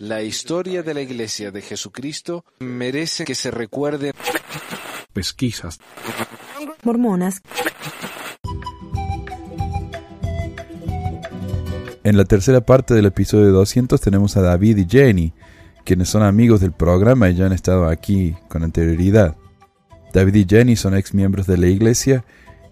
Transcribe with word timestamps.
La 0.00 0.22
historia 0.22 0.82
de 0.82 0.94
la 0.94 1.00
Iglesia 1.00 1.50
de 1.50 1.62
Jesucristo 1.62 2.44
merece 2.60 3.24
que 3.24 3.34
se 3.34 3.50
recuerde. 3.50 4.12
Pesquisas. 5.12 5.80
Mormonas. 6.84 7.42
En 12.04 12.16
la 12.16 12.24
tercera 12.24 12.60
parte 12.60 12.94
del 12.94 13.06
episodio 13.06 13.50
200 13.52 14.00
tenemos 14.00 14.36
a 14.36 14.42
David 14.42 14.78
y 14.78 14.86
Jenny, 14.88 15.32
quienes 15.84 16.08
son 16.08 16.22
amigos 16.22 16.60
del 16.60 16.72
programa 16.72 17.28
y 17.28 17.34
ya 17.34 17.46
han 17.46 17.52
estado 17.52 17.88
aquí 17.88 18.34
con 18.48 18.62
anterioridad. 18.62 19.36
David 20.14 20.34
y 20.34 20.46
Jenny 20.48 20.76
son 20.76 20.96
ex 20.96 21.12
miembros 21.12 21.46
de 21.46 21.58
la 21.58 21.66
iglesia 21.66 22.24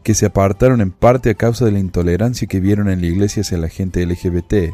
que 0.02 0.14
se 0.14 0.26
apartaron 0.26 0.80
en 0.80 0.92
parte 0.92 1.30
a 1.30 1.34
causa 1.34 1.64
de 1.64 1.72
la 1.72 1.80
intolerancia 1.80 2.46
que 2.46 2.60
vieron 2.60 2.88
en 2.88 3.00
la 3.00 3.08
iglesia 3.08 3.42
hacia 3.42 3.58
la 3.58 3.68
gente 3.68 4.06
LGBT, 4.06 4.72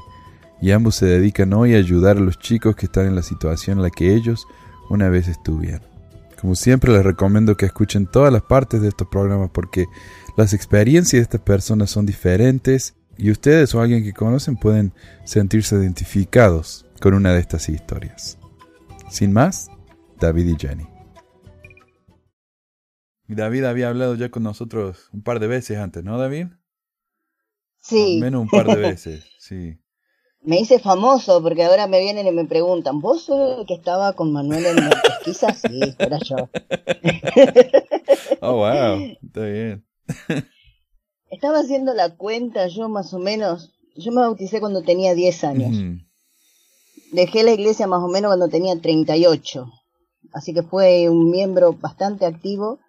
y 0.63 0.71
ambos 0.71 0.95
se 0.95 1.07
dedican 1.07 1.53
hoy 1.55 1.75
a 1.75 1.79
ayudar 1.79 2.17
a 2.17 2.21
los 2.21 2.39
chicos 2.39 2.77
que 2.77 2.87
están 2.87 3.07
en 3.07 3.17
la 3.17 3.23
situación 3.23 3.79
en 3.79 3.83
la 3.83 3.91
que 3.91 4.15
ellos 4.15 4.47
una 4.89 5.09
vez 5.09 5.27
estuvieron. 5.27 5.83
Como 6.41 6.55
siempre 6.55 6.93
les 6.93 7.05
recomiendo 7.05 7.57
que 7.57 7.67
escuchen 7.67 8.07
todas 8.07 8.33
las 8.33 8.43
partes 8.43 8.81
de 8.81 8.89
estos 8.89 9.09
programas 9.09 9.51
porque 9.53 9.87
las 10.37 10.55
experiencias 10.55 11.19
de 11.19 11.23
estas 11.25 11.41
personas 11.41 11.91
son 11.91 12.07
diferentes 12.07 12.95
y 13.19 13.33
ustedes 13.33 13.75
o 13.75 13.81
alguien 13.81 14.05
que 14.05 14.13
conocen 14.13 14.57
pueden 14.57 14.93
sentirse 15.25 15.75
identificados 15.75 16.87
con 17.01 17.15
una 17.15 17.33
de 17.33 17.41
estas 17.41 17.69
historias. 17.69 18.39
Sin 19.11 19.33
más, 19.33 19.69
David 20.21 20.47
y 20.47 20.57
Jenny. 20.57 20.87
David 23.27 23.65
había 23.65 23.89
hablado 23.89 24.15
ya 24.15 24.31
con 24.31 24.45
nosotros 24.45 25.09
un 25.13 25.23
par 25.23 25.41
de 25.41 25.49
veces 25.49 25.79
antes, 25.79 26.05
¿no, 26.05 26.19
David? 26.19 26.47
Sí. 27.81 28.15
Al 28.17 28.21
menos 28.21 28.43
un 28.43 28.49
par 28.49 28.67
de 28.67 28.77
veces, 28.91 29.25
sí. 29.41 29.82
Me 30.45 30.59
hice 30.59 30.81
famoso 30.81 31.41
porque 31.41 31.63
ahora 31.63 31.87
me 31.87 32.01
vienen 32.01 32.27
y 32.27 32.33
me 32.33 32.45
preguntan, 32.45 33.01
¿vos 33.01 33.23
sos 33.25 33.61
el 33.61 33.67
que 33.67 33.75
estaba 33.75 34.13
con 34.15 34.33
Manuel 34.33 34.67
en 34.67 34.77
la 34.77 35.03
pesquisa? 35.03 35.55
Sí, 35.55 35.81
era 35.99 36.19
yo. 36.19 36.37
oh, 38.41 38.57
wow, 38.57 39.17
está 39.23 39.41
bien. 39.41 39.87
Estaba 41.31 41.61
haciendo 41.61 41.95
la 41.95 42.17
cuenta 42.17 42.67
yo 42.67 42.89
más 42.89 43.15
o 43.15 43.19
menos, 43.19 43.73
yo 43.97 44.11
me 44.11 44.21
bauticé 44.21 44.59
cuando 44.61 44.83
tenía 44.83 45.15
10 45.15 45.45
años. 45.45 46.03
Dejé 47.13 47.43
la 47.43 47.53
iglesia 47.53 47.87
más 47.87 48.03
o 48.03 48.09
menos 48.09 48.31
cuando 48.31 48.49
tenía 48.49 48.79
38. 48.79 49.71
Así 50.33 50.53
que 50.53 50.63
fue 50.63 51.09
un 51.09 51.31
miembro 51.31 51.73
bastante 51.75 52.27
activo 52.27 52.81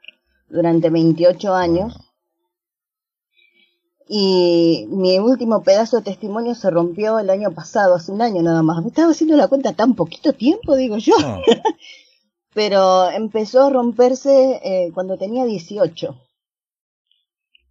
durante 0.50 0.90
28 0.90 1.54
años. 1.54 2.03
Y 4.08 4.86
mi 4.90 5.18
último 5.20 5.64
pedazo 5.64 5.98
de 5.98 6.04
testimonio 6.04 6.56
se 6.56 6.70
rompió 6.70 7.20
el 7.20 7.30
año 7.30 7.52
pasado, 7.52 7.96
hace 7.96 8.12
un 8.12 8.22
año 8.22 8.42
nada 8.42 8.62
más. 8.62 8.82
Me 8.82 8.90
estaba 8.90 9.12
haciendo 9.12 9.38
la 9.38 9.48
cuenta 9.48 9.74
tan 9.74 9.96
poquito 9.96 10.34
tiempo, 10.34 10.76
digo 10.76 10.98
yo. 10.98 11.16
Oh, 11.18 11.40
Pero 12.54 13.10
empezó 13.10 13.64
a 13.64 13.70
romperse 13.70 14.60
eh, 14.64 14.92
cuando 14.94 15.18
tenía 15.18 15.46
18. 15.46 16.16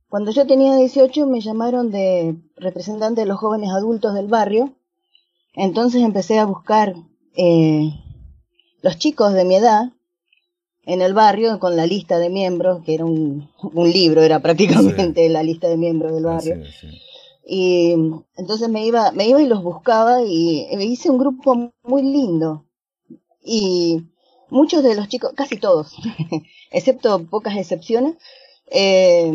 Cuando 0.08 0.30
yo 0.30 0.46
tenía 0.46 0.76
18 0.76 1.26
me 1.26 1.40
llamaron 1.40 1.90
de 1.90 2.36
representante 2.56 3.22
de 3.22 3.26
los 3.26 3.38
jóvenes 3.38 3.70
adultos 3.70 4.14
del 4.14 4.26
barrio. 4.26 4.74
Entonces 5.54 6.02
empecé 6.02 6.38
a 6.38 6.44
buscar 6.44 6.94
eh, 7.36 7.92
los 8.82 8.98
chicos 8.98 9.32
de 9.32 9.44
mi 9.44 9.54
edad 9.56 9.92
en 10.84 11.00
el 11.02 11.14
barrio 11.14 11.58
con 11.58 11.76
la 11.76 11.86
lista 11.86 12.18
de 12.18 12.30
miembros, 12.30 12.82
que 12.84 12.94
era 12.94 13.04
un, 13.04 13.48
un 13.62 13.90
libro, 13.90 14.22
era 14.22 14.40
prácticamente 14.40 15.28
la 15.28 15.42
lista 15.42 15.68
de 15.68 15.76
miembros 15.76 16.12
del 16.12 16.24
barrio. 16.24 16.64
sí. 16.64 16.88
Y 17.44 17.92
entonces 18.36 18.68
me 18.68 18.86
iba, 18.86 19.10
me 19.12 19.26
iba 19.26 19.42
y 19.42 19.46
los 19.46 19.62
buscaba 19.62 20.22
y 20.22 20.68
me 20.76 20.84
hice 20.84 21.10
un 21.10 21.18
grupo 21.18 21.72
muy 21.82 22.02
lindo. 22.02 22.64
Y 23.44 24.04
muchos 24.48 24.82
de 24.84 24.94
los 24.94 25.08
chicos, 25.08 25.32
casi 25.34 25.56
todos, 25.56 25.96
excepto 26.70 27.26
pocas 27.26 27.56
excepciones, 27.56 28.14
eh, 28.70 29.32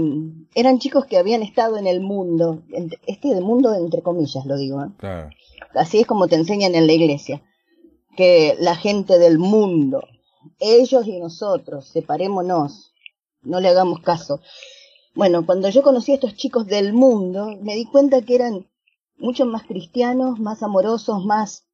eran 0.56 0.80
chicos 0.80 1.06
que 1.06 1.18
habían 1.18 1.44
estado 1.44 1.78
en 1.78 1.86
el 1.86 2.00
mundo, 2.00 2.64
este 3.06 3.28
del 3.30 3.44
mundo 3.44 3.74
entre 3.76 4.02
comillas 4.02 4.46
lo 4.46 4.58
digo, 4.58 4.82
¿eh? 4.82 4.90
Claro. 4.98 5.30
así 5.76 6.00
es 6.00 6.08
como 6.08 6.28
te 6.28 6.36
enseñan 6.36 6.74
en 6.76 6.88
la 6.88 6.94
iglesia, 6.94 7.44
que 8.16 8.56
la 8.60 8.76
gente 8.76 9.20
del 9.20 9.38
mundo, 9.38 10.08
ellos 10.60 11.08
y 11.08 11.20
nosotros, 11.20 11.88
separémonos, 11.88 12.94
no 13.42 13.60
le 13.60 13.70
hagamos 13.70 14.02
caso. 14.02 14.42
Bueno, 15.16 15.46
cuando 15.46 15.70
yo 15.70 15.82
conocí 15.82 16.12
a 16.12 16.16
estos 16.16 16.36
chicos 16.36 16.68
del 16.68 16.94
mundo, 16.94 17.58
me 17.62 17.76
di 17.76 17.86
cuenta 17.86 18.22
que 18.22 18.36
eran 18.36 18.68
mucho 19.18 19.46
más 19.46 19.64
cristianos, 19.64 20.40
más 20.40 20.62
amorosos, 20.64 21.26
más 21.26 21.68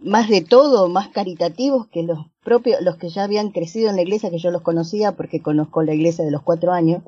más 0.00 0.28
de 0.28 0.42
todo, 0.42 0.88
más 0.88 1.08
caritativos 1.08 1.86
que 1.88 2.02
los 2.02 2.18
propios, 2.44 2.80
los 2.82 2.96
que 2.96 3.08
ya 3.08 3.24
habían 3.24 3.50
crecido 3.50 3.90
en 3.90 3.96
la 3.96 4.02
iglesia, 4.02 4.30
que 4.30 4.38
yo 4.38 4.50
los 4.50 4.62
conocía 4.62 5.12
porque 5.12 5.40
conozco 5.40 5.82
la 5.82 5.94
iglesia 5.94 6.24
de 6.24 6.30
los 6.30 6.42
cuatro 6.42 6.72
años. 6.72 7.02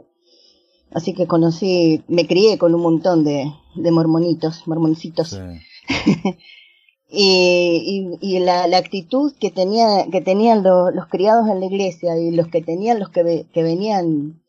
Así 0.90 1.12
que 1.12 1.26
conocí, 1.26 2.02
me 2.08 2.26
crié 2.26 2.56
con 2.56 2.74
un 2.74 2.80
montón 2.80 3.24
de, 3.24 3.52
de 3.74 3.90
mormonitos, 3.90 4.66
mormoncitos. 4.66 5.30
Sí. 5.30 5.38
Y, 7.10 8.18
y, 8.20 8.36
y 8.36 8.38
la, 8.40 8.66
la 8.66 8.78
actitud 8.78 9.32
que 9.40 9.50
tenía 9.50 10.06
que 10.12 10.20
tenían 10.20 10.62
lo- 10.62 10.90
los 10.90 11.06
criados 11.08 11.48
en 11.48 11.60
la 11.60 11.66
iglesia 11.66 12.18
y 12.18 12.30
los 12.32 12.48
que 12.48 12.62
tenían 12.62 12.98
los 13.00 13.08
que, 13.10 13.46
que 13.52 13.62
venían 13.62 14.40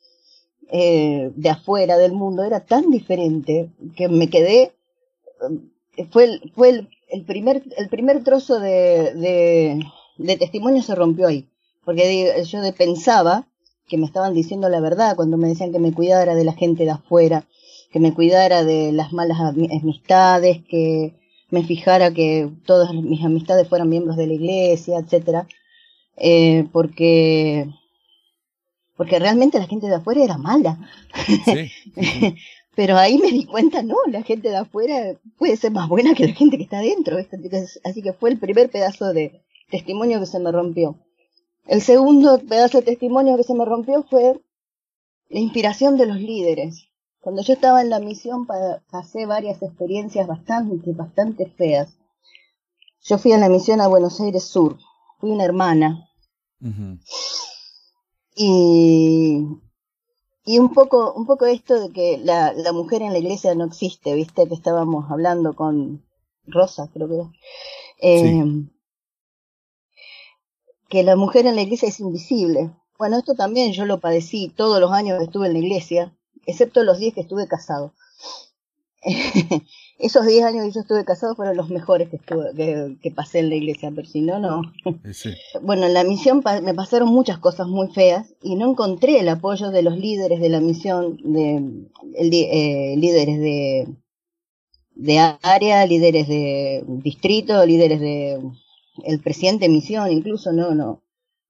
eh, 0.72 1.32
de 1.36 1.50
afuera 1.50 1.98
del 1.98 2.14
mundo 2.14 2.44
era 2.44 2.62
tan 2.66 2.92
diferente 2.92 3.70
que 3.98 4.10
me 4.10 4.30
quedé 4.30 4.74
eh, 5.98 6.08
fue 6.12 6.24
el, 6.26 6.52
fue 6.56 6.70
el, 6.70 6.90
el 7.10 7.26
primer 7.26 7.64
el 7.78 7.90
primer 7.90 8.24
trozo 8.24 8.60
de, 8.60 9.14
de, 10.18 10.38
testimonio 10.38 10.82
se 10.84 10.96
rompió 10.96 11.28
ahí. 11.28 11.48
Porque 11.86 12.44
yo 12.46 12.60
pensaba 12.78 13.48
que 13.88 13.98
me 13.98 14.06
estaban 14.06 14.34
diciendo 14.34 14.70
la 14.70 14.80
verdad 14.82 15.16
cuando 15.16 15.38
me 15.38 15.48
decían 15.48 15.72
que 15.72 15.80
me 15.80 15.94
cuidara 15.94 16.36
de 16.36 16.44
la 16.46 16.54
gente 16.54 16.84
de 16.84 16.92
afuera 16.92 17.48
que 17.92 18.00
me 18.00 18.14
cuidara 18.14 18.64
de 18.64 18.92
las 18.92 19.14
malas 19.14 19.40
ami- 19.40 19.70
amistades 19.82 20.60
que 20.70 21.16
me 21.50 21.64
fijara 21.64 22.14
que 22.14 22.50
todas 22.66 22.94
mis 22.94 23.24
amistades 23.24 23.68
fueran 23.68 23.90
miembros 23.90 24.18
de 24.18 24.28
la 24.28 24.34
iglesia, 24.34 25.00
etcétera, 25.00 25.48
eh, 26.18 26.68
porque 26.72 27.68
porque 28.98 29.18
realmente 29.18 29.60
la 29.60 29.68
gente 29.68 29.88
de 29.88 29.96
afuera 29.96 30.22
era 30.24 30.38
mala. 30.38 30.78
Sí. 31.46 31.72
Pero 32.76 32.98
ahí 32.98 33.18
me 33.18 33.32
di 33.32 33.46
cuenta, 33.46 33.82
no, 33.82 33.96
la 34.08 34.24
gente 34.24 34.50
de 34.50 34.58
afuera 34.58 35.18
puede 35.38 35.56
ser 35.56 35.72
más 35.72 35.88
buena 35.88 36.14
que 36.14 36.28
la 36.28 36.34
gente 36.34 36.58
que 36.58 36.64
está 36.64 36.80
adentro. 36.80 37.18
Entonces, 37.18 37.80
Así 37.86 38.02
que 38.02 38.14
fue 38.14 38.30
el 38.30 38.40
primer 38.40 38.70
pedazo 38.70 39.14
de 39.14 39.42
testimonio 39.72 40.20
que 40.20 40.26
se 40.26 40.40
me 40.40 40.52
rompió. 40.52 40.98
El 41.66 41.82
segundo 41.82 42.40
pedazo 42.40 42.80
de 42.80 42.86
testimonio 42.86 43.38
que 43.38 43.44
se 43.44 43.54
me 43.54 43.64
rompió 43.64 44.04
fue 44.04 44.42
la 45.30 45.40
inspiración 45.40 45.98
de 45.98 46.06
los 46.06 46.18
líderes. 46.18 46.89
Cuando 47.22 47.42
yo 47.42 47.54
estaba 47.54 47.82
en 47.82 47.90
la 47.90 48.00
misión 48.00 48.46
pa- 48.46 48.82
pasé 48.92 49.26
varias 49.26 49.62
experiencias 49.62 50.26
bastante, 50.28 50.92
bastante 50.94 51.46
feas. 51.48 51.98
Yo 53.04 53.18
fui 53.18 53.32
a 53.34 53.38
la 53.38 53.50
misión 53.50 53.82
a 53.82 53.88
Buenos 53.88 54.20
Aires 54.22 54.44
Sur. 54.44 54.78
Fui 55.20 55.32
una 55.32 55.44
hermana. 55.46 56.10
Y, 58.36 59.46
y 60.46 60.60
un 60.60 60.74
poco, 60.74 61.14
un 61.14 61.26
poco 61.26 61.46
esto 61.46 61.80
de 61.80 61.92
que 61.92 62.18
la, 62.24 62.54
la 62.54 62.72
mujer 62.72 63.02
en 63.02 63.12
la 63.14 63.20
iglesia 63.20 63.54
no 63.56 63.66
existe, 63.66 64.14
viste, 64.14 64.48
que 64.48 64.54
estábamos 64.56 65.10
hablando 65.12 65.54
con 65.56 66.06
Rosa, 66.48 66.90
creo 66.94 67.08
que 67.10 67.16
era. 67.16 67.32
Eh, 68.02 68.44
Que 70.90 71.04
la 71.04 71.16
mujer 71.16 71.46
en 71.46 71.56
la 71.56 71.62
iglesia 71.62 71.90
es 71.90 72.00
invisible. 72.00 72.72
Bueno, 72.98 73.18
esto 73.18 73.36
también 73.36 73.72
yo 73.74 73.86
lo 73.86 74.00
padecí 74.00 74.50
todos 74.50 74.80
los 74.80 74.92
años 74.92 75.18
que 75.20 75.26
estuve 75.26 75.48
en 75.48 75.54
la 75.54 75.60
iglesia, 75.60 76.18
excepto 76.46 76.84
los 76.84 77.00
10 77.00 77.14
que 77.14 77.22
estuve 77.22 77.48
casado. 77.48 77.94
Esos 79.98 80.26
10 80.26 80.44
años 80.44 80.66
que 80.66 80.72
yo 80.72 80.82
estuve 80.82 81.06
casado 81.06 81.36
fueron 81.36 81.56
los 81.58 81.70
mejores 81.70 82.10
que, 82.10 82.18
estuve, 82.18 82.54
que, 82.56 82.98
que 83.02 83.12
pasé 83.12 83.40
en 83.40 83.50
la 83.50 83.56
iglesia, 83.56 83.92
pero 83.96 84.08
si 84.08 84.22
no, 84.22 84.40
no. 84.40 84.62
Sí. 85.14 85.34
Bueno, 85.62 85.86
en 85.86 85.94
la 85.94 86.04
misión 86.04 86.42
pa- 86.42 86.62
me 86.62 86.74
pasaron 86.74 87.10
muchas 87.10 87.38
cosas 87.40 87.68
muy 87.68 87.88
feas 87.90 88.34
y 88.42 88.56
no 88.56 88.70
encontré 88.72 89.20
el 89.20 89.30
apoyo 89.30 89.72
de 89.72 89.84
los 89.84 89.98
líderes 89.98 90.40
de 90.42 90.50
la 90.50 90.60
misión, 90.60 91.18
de 91.24 91.56
el 92.16 92.34
eh, 92.34 92.96
líderes 92.98 93.40
de, 93.40 93.88
de 94.96 95.18
área, 95.42 95.86
líderes 95.86 96.28
de 96.28 96.84
distrito, 96.88 97.66
líderes 97.66 98.00
de 98.02 98.40
el 99.06 99.22
presidente 99.22 99.66
de 99.66 99.72
misión, 99.74 100.12
incluso 100.12 100.52
no, 100.52 100.76
no, 100.76 101.02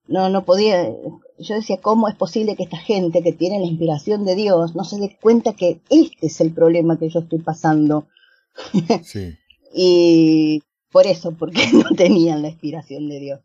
no, 0.09 0.29
no 0.29 0.43
podía. 0.43 0.89
Yo 1.37 1.55
decía, 1.55 1.77
¿cómo 1.81 2.07
es 2.07 2.15
posible 2.15 2.55
que 2.55 2.63
esta 2.63 2.77
gente 2.77 3.21
que 3.21 3.31
tiene 3.31 3.59
la 3.59 3.65
inspiración 3.65 4.25
de 4.25 4.35
Dios 4.35 4.75
no 4.75 4.83
se 4.83 4.99
dé 4.99 5.17
cuenta 5.21 5.53
que 5.53 5.79
este 5.89 6.27
es 6.27 6.41
el 6.41 6.53
problema 6.53 6.97
que 6.97 7.09
yo 7.09 7.21
estoy 7.21 7.39
pasando? 7.39 8.07
Sí. 9.03 9.37
y 9.73 10.61
por 10.91 11.07
eso, 11.07 11.31
porque 11.31 11.61
no 11.73 11.95
tenían 11.95 12.41
la 12.41 12.49
inspiración 12.49 13.07
de 13.07 13.19
Dios. 13.19 13.39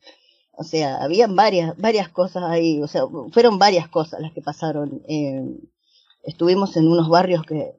O 0.56 0.64
sea, 0.64 0.96
habían 1.02 1.36
varias, 1.36 1.76
varias 1.76 2.08
cosas 2.08 2.44
ahí, 2.44 2.80
o 2.82 2.88
sea, 2.88 3.02
fueron 3.32 3.58
varias 3.58 3.88
cosas 3.88 4.20
las 4.20 4.32
que 4.32 4.40
pasaron. 4.40 5.02
Eh, 5.08 5.44
estuvimos 6.24 6.76
en 6.76 6.88
unos 6.88 7.08
barrios 7.08 7.44
que 7.44 7.76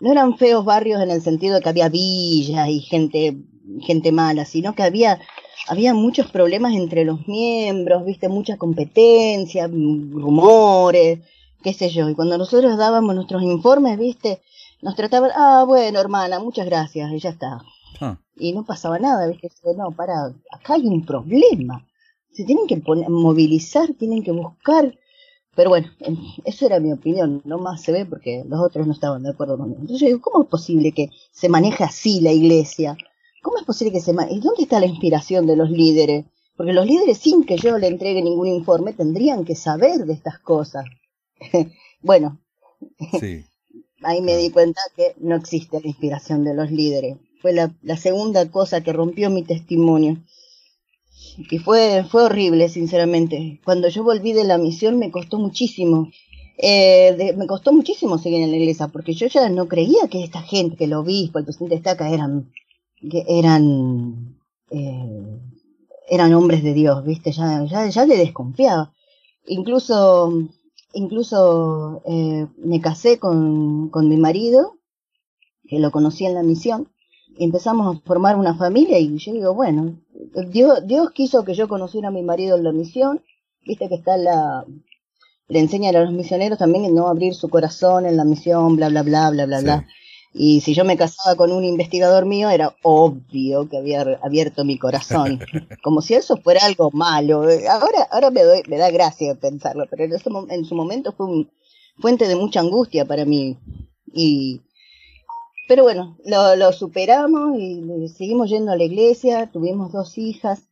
no 0.00 0.10
eran 0.10 0.36
feos 0.38 0.64
barrios 0.64 1.00
en 1.00 1.10
el 1.10 1.22
sentido 1.22 1.56
de 1.56 1.60
que 1.60 1.68
había 1.68 1.88
villas 1.88 2.68
y 2.68 2.80
gente 2.80 3.36
gente 3.80 4.12
mala, 4.12 4.44
sino 4.44 4.74
que 4.74 4.82
había, 4.82 5.20
había 5.68 5.94
muchos 5.94 6.30
problemas 6.30 6.74
entre 6.74 7.04
los 7.04 7.26
miembros, 7.26 8.04
viste, 8.04 8.28
mucha 8.28 8.56
competencia, 8.56 9.66
rumores, 9.68 11.20
qué 11.62 11.72
sé 11.72 11.90
yo. 11.90 12.08
Y 12.08 12.14
cuando 12.14 12.38
nosotros 12.38 12.76
dábamos 12.76 13.14
nuestros 13.14 13.42
informes, 13.42 13.98
viste, 13.98 14.42
nos 14.80 14.96
trataban, 14.96 15.30
ah, 15.34 15.64
bueno, 15.66 16.00
hermana, 16.00 16.38
muchas 16.38 16.66
gracias, 16.66 17.12
y 17.12 17.18
ya 17.18 17.30
está. 17.30 17.58
Ah. 18.00 18.18
Y 18.36 18.52
no 18.52 18.64
pasaba 18.64 18.98
nada, 18.98 19.26
viste, 19.28 19.48
no, 19.76 19.90
para, 19.92 20.34
acá 20.50 20.74
hay 20.74 20.86
un 20.86 21.04
problema. 21.04 21.86
Se 22.32 22.44
tienen 22.44 22.66
que 22.66 22.78
poner, 22.78 23.08
movilizar, 23.10 23.92
tienen 23.94 24.22
que 24.22 24.32
buscar 24.32 24.92
pero 25.54 25.68
bueno, 25.68 25.88
esa 26.44 26.66
era 26.66 26.80
mi 26.80 26.92
opinión, 26.92 27.42
no 27.44 27.58
más 27.58 27.82
se 27.82 27.92
ve 27.92 28.06
porque 28.06 28.42
los 28.48 28.60
otros 28.60 28.86
no 28.86 28.92
estaban 28.94 29.22
de 29.22 29.30
acuerdo 29.30 29.58
conmigo. 29.58 29.80
Entonces 29.80 30.00
yo 30.00 30.06
digo, 30.06 30.20
¿cómo 30.22 30.44
es 30.44 30.48
posible 30.48 30.92
que 30.92 31.10
se 31.30 31.48
maneje 31.48 31.84
así 31.84 32.20
la 32.20 32.32
iglesia? 32.32 32.96
¿Cómo 33.42 33.58
es 33.58 33.64
posible 33.64 33.92
que 33.92 34.00
se 34.00 34.12
maneje? 34.12 34.40
¿Dónde 34.40 34.62
está 34.62 34.80
la 34.80 34.86
inspiración 34.86 35.46
de 35.46 35.56
los 35.56 35.70
líderes? 35.70 36.24
Porque 36.56 36.72
los 36.72 36.86
líderes, 36.86 37.18
sin 37.18 37.44
que 37.44 37.56
yo 37.56 37.76
le 37.78 37.88
entregue 37.88 38.22
ningún 38.22 38.46
informe, 38.48 38.92
tendrían 38.92 39.44
que 39.44 39.54
saber 39.56 40.04
de 40.06 40.12
estas 40.12 40.38
cosas. 40.38 40.84
bueno, 42.02 42.38
Sí. 43.20 43.44
ahí 44.02 44.20
me 44.20 44.36
di 44.36 44.50
cuenta 44.50 44.80
que 44.96 45.14
no 45.18 45.36
existe 45.36 45.80
la 45.80 45.86
inspiración 45.88 46.44
de 46.44 46.54
los 46.54 46.70
líderes. 46.70 47.16
Fue 47.40 47.52
la, 47.52 47.74
la 47.82 47.96
segunda 47.96 48.50
cosa 48.50 48.82
que 48.82 48.92
rompió 48.92 49.28
mi 49.30 49.42
testimonio. 49.42 50.18
Y 51.50 51.58
fue, 51.58 52.04
fue 52.10 52.24
horrible, 52.24 52.68
sinceramente. 52.68 53.60
Cuando 53.64 53.88
yo 53.88 54.04
volví 54.04 54.32
de 54.32 54.44
la 54.44 54.58
misión 54.58 54.98
me 54.98 55.10
costó 55.10 55.38
muchísimo. 55.38 56.10
Eh, 56.58 57.14
de- 57.16 57.32
me 57.36 57.46
costó 57.46 57.72
muchísimo 57.72 58.18
seguir 58.18 58.42
en 58.42 58.50
la 58.50 58.56
iglesia, 58.58 58.88
porque 58.88 59.14
yo 59.14 59.26
ya 59.26 59.48
no 59.48 59.66
creía 59.66 60.06
que 60.10 60.22
esta 60.22 60.42
gente, 60.42 60.76
que 60.76 60.84
el 60.84 60.92
obispo, 60.94 61.38
el 61.38 61.44
presidente 61.44 61.76
estaca, 61.76 62.10
eran, 62.10 62.52
que 63.10 63.24
eran, 63.28 64.36
eh, 64.70 65.40
eran 66.08 66.34
hombres 66.34 66.62
de 66.62 66.72
Dios, 66.72 67.04
¿viste? 67.04 67.32
Ya, 67.32 67.64
ya, 67.64 67.86
ya 67.88 68.06
le 68.06 68.16
desconfiaba. 68.16 68.92
Incluso, 69.46 70.32
incluso 70.94 72.02
eh, 72.06 72.46
me 72.58 72.80
casé 72.80 73.18
con, 73.18 73.88
con 73.90 74.08
mi 74.08 74.16
marido, 74.16 74.78
que 75.66 75.78
lo 75.78 75.90
conocí 75.90 76.26
en 76.26 76.34
la 76.34 76.42
misión, 76.42 76.88
y 77.36 77.44
empezamos 77.44 77.96
a 77.96 78.00
formar 78.00 78.36
una 78.36 78.54
familia 78.54 78.98
y 78.98 79.16
yo 79.16 79.32
digo, 79.32 79.54
bueno, 79.54 79.96
Dios, 80.50 80.86
Dios 80.86 81.10
quiso 81.12 81.44
que 81.44 81.54
yo 81.54 81.66
conociera 81.66 82.08
a 82.08 82.12
mi 82.12 82.22
marido 82.22 82.56
en 82.56 82.64
la 82.64 82.72
misión, 82.72 83.22
viste 83.64 83.88
que 83.88 83.94
está 83.94 84.16
la, 84.16 84.66
le 85.48 85.58
enseñan 85.58 85.96
a 85.96 86.00
los 86.00 86.12
misioneros 86.12 86.58
también 86.58 86.94
no 86.94 87.08
abrir 87.08 87.34
su 87.34 87.48
corazón 87.48 88.06
en 88.06 88.16
la 88.16 88.24
misión, 88.24 88.76
bla, 88.76 88.88
bla, 88.88 89.02
bla, 89.02 89.30
bla, 89.30 89.46
bla, 89.46 89.60
bla. 89.60 89.86
Y 90.34 90.62
si 90.62 90.72
yo 90.72 90.84
me 90.84 90.96
casaba 90.96 91.36
con 91.36 91.52
un 91.52 91.64
investigador 91.64 92.24
mío, 92.24 92.48
era 92.48 92.74
obvio 92.82 93.68
que 93.68 93.76
había 93.76 94.18
abierto 94.22 94.64
mi 94.64 94.78
corazón. 94.78 95.38
Como 95.82 96.00
si 96.00 96.14
eso 96.14 96.38
fuera 96.38 96.64
algo 96.64 96.90
malo. 96.90 97.42
Ahora, 97.70 98.08
ahora 98.10 98.30
me, 98.30 98.42
doy, 98.42 98.62
me 98.66 98.78
da 98.78 98.90
gracia 98.90 99.34
pensarlo, 99.34 99.84
pero 99.90 100.04
en, 100.04 100.14
ese 100.14 100.30
en 100.48 100.64
su 100.64 100.74
momento 100.74 101.12
fue 101.12 101.26
un 101.26 101.50
fuente 101.98 102.28
de 102.28 102.36
mucha 102.36 102.60
angustia 102.60 103.04
para 103.04 103.26
mí. 103.26 103.58
Y, 104.14 104.62
pero 105.68 105.82
bueno, 105.82 106.16
lo, 106.24 106.56
lo 106.56 106.72
superamos 106.72 107.58
y 107.58 108.08
seguimos 108.08 108.48
yendo 108.48 108.72
a 108.72 108.76
la 108.76 108.84
iglesia, 108.84 109.50
tuvimos 109.52 109.92
dos 109.92 110.16
hijas. 110.16 110.62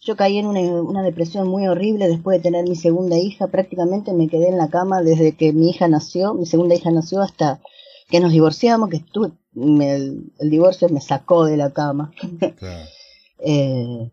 Yo 0.00 0.14
caí 0.14 0.36
en 0.36 0.46
una, 0.46 0.60
una 0.60 1.02
depresión 1.02 1.48
muy 1.48 1.66
horrible 1.66 2.06
después 2.06 2.36
de 2.36 2.42
tener 2.42 2.68
mi 2.68 2.76
segunda 2.76 3.16
hija. 3.16 3.46
Prácticamente 3.46 4.12
me 4.12 4.28
quedé 4.28 4.48
en 4.48 4.58
la 4.58 4.68
cama 4.68 5.00
desde 5.00 5.32
que 5.32 5.54
mi 5.54 5.70
hija 5.70 5.88
nació, 5.88 6.34
mi 6.34 6.44
segunda 6.44 6.74
hija 6.74 6.90
nació 6.90 7.22
hasta 7.22 7.60
que 8.08 8.20
nos 8.20 8.32
divorciamos, 8.32 8.88
que 8.88 8.98
estuve, 8.98 9.32
me- 9.52 9.94
el, 9.94 10.32
el 10.38 10.50
divorcio 10.50 10.88
me 10.88 11.00
sacó 11.00 11.44
de 11.44 11.56
la 11.56 11.70
cama 11.72 12.12
Claro. 12.56 12.84
eh, 13.40 14.10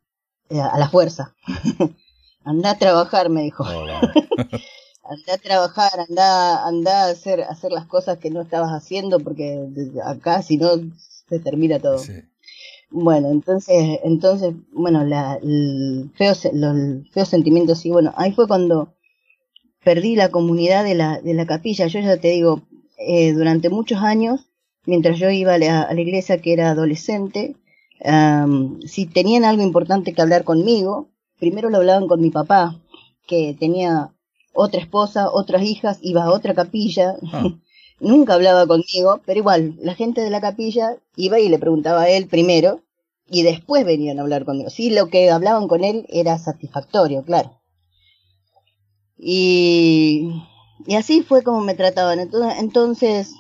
eh, 0.50 0.62
a 0.62 0.78
la 0.78 0.90
fuerza. 0.90 1.36
anda 2.44 2.72
a 2.72 2.78
trabajar, 2.78 3.30
me 3.30 3.44
dijo. 3.44 3.66
Anda 5.06 5.34
a 5.34 5.38
trabajar, 5.38 5.92
anda, 6.08 6.66
anda 6.66 7.04
a 7.06 7.10
hacer, 7.10 7.42
a 7.42 7.50
hacer 7.50 7.74
las 7.74 7.86
cosas 7.88 8.20
que 8.20 8.30
no 8.30 8.40
estabas 8.42 8.72
haciendo, 8.72 9.20
porque 9.20 9.60
acá 10.06 10.42
si 10.42 10.56
no 10.56 10.70
se 11.28 11.40
termina 11.40 11.78
todo. 11.78 11.98
Sí. 11.98 12.14
Bueno, 12.90 13.30
entonces, 13.30 14.00
entonces, 14.06 14.54
bueno, 14.72 15.04
la, 15.04 15.36
el 15.44 16.10
feo, 16.16 16.34
los 16.54 17.10
feos 17.12 17.28
sentimientos, 17.28 17.80
sí, 17.80 17.90
bueno, 17.90 18.14
ahí 18.16 18.32
fue 18.32 18.48
cuando 18.48 18.94
perdí 19.84 20.16
la 20.16 20.30
comunidad 20.30 20.86
de 20.86 20.96
la, 20.96 21.20
de 21.20 21.34
la 21.34 21.46
capilla. 21.46 21.88
Yo 21.88 22.00
ya 22.00 22.16
te 22.16 22.30
digo, 22.30 22.62
eh, 23.08 23.34
durante 23.34 23.70
muchos 23.70 24.00
años, 24.02 24.50
mientras 24.86 25.18
yo 25.20 25.30
iba 25.30 25.54
a 25.56 25.58
la, 25.58 25.82
a 25.82 25.94
la 25.94 26.02
iglesia 26.02 26.42
que 26.42 26.54
era 26.54 26.72
adolescente, 26.72 27.56
si 28.86 29.06
tenían 29.06 29.46
algo 29.46 29.64
importante 29.64 30.14
que 30.14 30.22
hablar 30.22 30.44
conmigo, 30.44 31.08
primero 31.40 31.70
lo 31.70 31.78
hablaban 31.78 32.08
con 32.08 32.20
mi 32.22 32.32
papá, 32.32 32.80
que 33.28 33.56
tenía 33.58 34.12
otra 34.54 34.82
esposa, 34.82 35.30
otras 35.32 35.64
hijas, 35.64 36.00
iba 36.02 36.24
a 36.24 36.32
otra 36.32 36.54
capilla, 36.54 37.16
Ah. 37.32 37.44
nunca 38.00 38.34
hablaba 38.34 38.68
conmigo, 38.68 39.22
pero 39.26 39.40
igual, 39.40 39.76
la 39.82 39.96
gente 39.96 40.22
de 40.22 40.30
la 40.30 40.42
capilla 40.42 40.98
iba 41.16 41.40
y 41.40 41.48
le 41.48 41.60
preguntaba 41.60 42.02
a 42.02 42.10
él 42.10 42.28
primero, 42.28 42.82
y 43.30 43.44
después 43.44 43.86
venían 43.86 44.20
a 44.20 44.24
hablar 44.24 44.44
conmigo. 44.44 44.70
Sí, 44.70 44.90
lo 44.90 45.08
que 45.08 45.32
hablaban 45.32 45.68
con 45.68 45.84
él 45.84 46.06
era 46.10 46.38
satisfactorio, 46.38 47.24
claro. 47.24 47.62
Y, 49.18 50.30
y 50.86 50.96
así 50.96 51.24
fue 51.24 51.44
como 51.44 51.62
me 51.62 51.76
trataban. 51.76 52.20
Entonces, 52.20 52.58
entonces, 52.60 53.34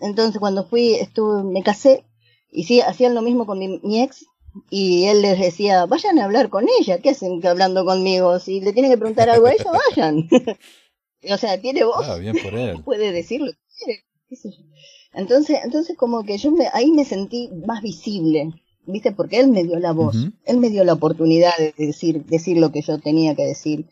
entonces 0.00 0.40
cuando 0.40 0.64
fui, 0.66 0.94
estuve, 0.94 1.42
me 1.44 1.62
casé, 1.62 2.04
y 2.50 2.64
sí, 2.64 2.80
hacían 2.80 3.14
lo 3.14 3.22
mismo 3.22 3.46
con 3.46 3.58
mi, 3.58 3.80
mi 3.82 4.02
ex, 4.02 4.26
y 4.68 5.04
él 5.04 5.22
les 5.22 5.38
decía, 5.38 5.86
vayan 5.86 6.18
a 6.18 6.24
hablar 6.24 6.48
con 6.48 6.66
ella, 6.80 6.98
¿qué 6.98 7.10
hacen 7.10 7.44
hablando 7.46 7.84
conmigo? 7.84 8.38
Si 8.38 8.60
le 8.60 8.72
tienen 8.72 8.90
que 8.90 8.98
preguntar 8.98 9.30
algo 9.30 9.46
a 9.46 9.52
ella, 9.52 9.70
vayan. 9.96 10.28
o 11.30 11.36
sea, 11.36 11.60
tiene 11.60 11.84
voz 11.84 12.08
Ah, 12.08 12.16
bien 12.16 12.36
por 12.42 12.54
él. 12.54 12.82
puede 12.84 13.12
decir 13.12 13.40
lo 13.40 13.52
que 13.52 13.58
quiere, 13.78 14.04
qué 14.28 14.36
sé 14.36 14.50
yo. 14.50 14.64
Entonces, 15.12 15.58
entonces 15.64 15.96
como 15.96 16.24
que 16.24 16.38
yo 16.38 16.50
me, 16.50 16.68
ahí 16.72 16.90
me 16.92 17.04
sentí 17.04 17.50
más 17.66 17.82
visible, 17.82 18.52
¿viste? 18.86 19.12
Porque 19.12 19.40
él 19.40 19.48
me 19.48 19.64
dio 19.64 19.78
la 19.78 19.92
voz, 19.92 20.16
él 20.44 20.58
me 20.58 20.70
dio 20.70 20.84
la 20.84 20.92
oportunidad 20.92 21.56
de 21.58 21.74
decir, 21.76 22.24
decir 22.26 22.58
lo 22.58 22.70
que 22.70 22.82
yo 22.82 22.98
tenía 23.00 23.34
que 23.34 23.44
decir, 23.44 23.86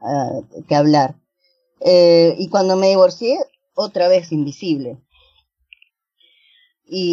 ah, 0.00 0.40
que 0.66 0.74
hablar. 0.74 1.16
Eh, 1.84 2.34
y 2.38 2.48
cuando 2.48 2.76
me 2.76 2.88
divorcié, 2.88 3.38
otra 3.74 4.08
vez 4.08 4.32
invisible. 4.32 4.98
Y, 6.86 7.06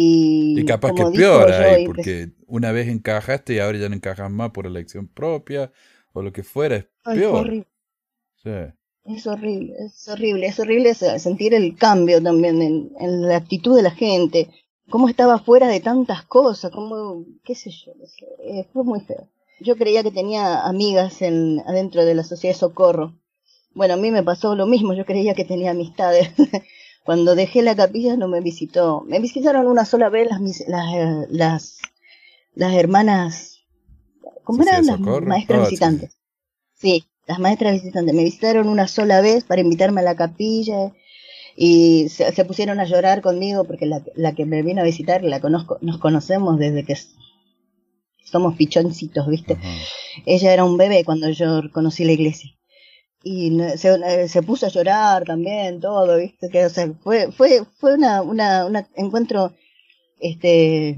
Y 0.54 0.64
capaz 0.64 0.92
que 0.94 1.02
es 1.02 1.08
peor 1.08 1.50
yo, 1.50 1.52
ahí, 1.52 1.82
porque 1.84 2.32
una 2.46 2.72
vez 2.72 2.88
encajaste 2.88 3.54
y 3.54 3.58
ahora 3.58 3.78
ya 3.78 3.88
no 3.88 3.94
encajas 3.96 4.30
más 4.30 4.50
por 4.50 4.66
elección 4.66 5.08
propia 5.08 5.72
o 6.12 6.22
lo 6.22 6.32
que 6.32 6.42
fuera, 6.42 6.76
es 6.76 6.86
Ay, 7.04 7.18
peor. 7.18 7.32
horrible. 7.32 7.66
Sí. 8.36 8.50
Es 9.04 9.28
horrible, 9.28 9.76
es 9.78 10.08
horrible, 10.08 10.46
es 10.46 10.58
horrible 10.58 10.94
se- 10.94 11.18
sentir 11.20 11.54
el 11.54 11.76
cambio 11.76 12.20
también 12.20 12.60
en, 12.60 12.90
en 12.98 13.22
la 13.28 13.36
actitud 13.36 13.76
de 13.76 13.82
la 13.82 13.92
gente, 13.92 14.50
cómo 14.90 15.08
estaba 15.08 15.38
fuera 15.38 15.68
de 15.68 15.78
tantas 15.78 16.24
cosas, 16.24 16.72
cómo, 16.72 17.24
qué 17.44 17.54
sé 17.54 17.70
yo, 17.70 17.92
eh, 18.40 18.66
fue 18.72 18.82
muy 18.82 19.00
feo. 19.00 19.28
Yo 19.60 19.76
creía 19.76 20.02
que 20.02 20.10
tenía 20.10 20.62
amigas 20.66 21.22
en, 21.22 21.60
adentro 21.66 22.04
de 22.04 22.16
la 22.16 22.24
sociedad 22.24 22.54
de 22.56 22.58
socorro. 22.60 23.14
Bueno, 23.74 23.94
a 23.94 23.96
mí 23.96 24.10
me 24.10 24.22
pasó 24.22 24.54
lo 24.54 24.66
mismo, 24.66 24.94
yo 24.94 25.04
creía 25.04 25.34
que 25.34 25.44
tenía 25.44 25.70
amistades. 25.70 26.30
Cuando 27.04 27.34
dejé 27.34 27.62
la 27.62 27.74
capilla 27.74 28.16
no 28.16 28.28
me 28.28 28.40
visitó, 28.40 29.02
me 29.06 29.18
visitaron 29.18 29.66
una 29.66 29.84
sola 29.84 30.08
vez 30.08 30.28
las, 30.28 30.40
las, 30.68 30.94
eh, 30.94 31.26
las, 31.30 31.78
las 32.54 32.74
hermanas, 32.74 33.64
¿cómo 34.44 34.62
¿Sociedad 34.62 34.84
eran 34.84 35.02
las 35.02 35.22
maestras 35.22 35.68
visitantes? 35.68 36.16
Sí, 36.74 37.04
las 37.26 37.40
maestras 37.40 37.74
visitantes 37.74 38.14
me 38.14 38.22
visitaron 38.22 38.68
una 38.68 38.86
sola 38.86 39.20
vez 39.20 39.44
para 39.44 39.62
invitarme 39.62 40.00
a 40.00 40.04
la 40.04 40.16
capilla 40.16 40.92
y 41.56 42.08
se, 42.08 42.32
se 42.32 42.44
pusieron 42.44 42.78
a 42.78 42.84
llorar 42.84 43.20
conmigo 43.20 43.64
porque 43.64 43.86
la, 43.86 44.02
la 44.14 44.34
que 44.34 44.46
me 44.46 44.62
vino 44.62 44.80
a 44.80 44.84
visitar 44.84 45.24
la 45.24 45.40
conozco, 45.40 45.78
nos 45.80 45.98
conocemos 45.98 46.58
desde 46.58 46.84
que 46.84 46.96
somos 48.24 48.56
pichoncitos, 48.56 49.26
¿viste? 49.28 49.58
Ella 50.24 50.52
era 50.52 50.64
un 50.64 50.76
bebé 50.76 51.04
cuando 51.04 51.28
yo 51.30 51.62
conocí 51.72 52.04
la 52.04 52.12
iglesia. 52.12 52.50
Y 53.24 53.56
se, 53.76 53.94
eh, 53.94 54.28
se 54.28 54.42
puso 54.42 54.66
a 54.66 54.70
llorar 54.70 55.24
también, 55.24 55.80
todo, 55.80 56.16
¿viste? 56.18 56.48
Que, 56.48 56.66
o 56.66 56.70
sea, 56.70 56.92
fue, 57.02 57.30
fue, 57.32 57.64
fue 57.78 57.94
una, 57.94 58.22
una, 58.22 58.66
una 58.66 58.88
encuentro, 58.96 59.52
este, 60.18 60.96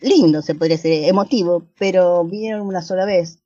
lindo, 0.00 0.42
se 0.42 0.54
podría 0.54 0.76
decir, 0.76 1.04
emotivo, 1.04 1.64
pero 1.78 2.24
vinieron 2.24 2.66
una 2.66 2.82
sola 2.82 3.04
vez. 3.04 3.38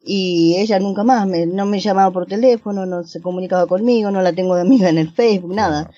Y 0.00 0.56
ella 0.58 0.78
nunca 0.78 1.04
más, 1.04 1.26
me, 1.26 1.46
no 1.46 1.66
me 1.66 1.80
llamaba 1.80 2.10
por 2.12 2.26
teléfono, 2.26 2.86
no 2.86 3.04
se 3.04 3.20
comunicaba 3.20 3.66
conmigo, 3.66 4.10
no 4.10 4.22
la 4.22 4.32
tengo 4.32 4.54
de 4.54 4.62
amiga 4.62 4.88
en 4.88 4.98
el 4.98 5.10
Facebook, 5.10 5.54
nada 5.54 5.90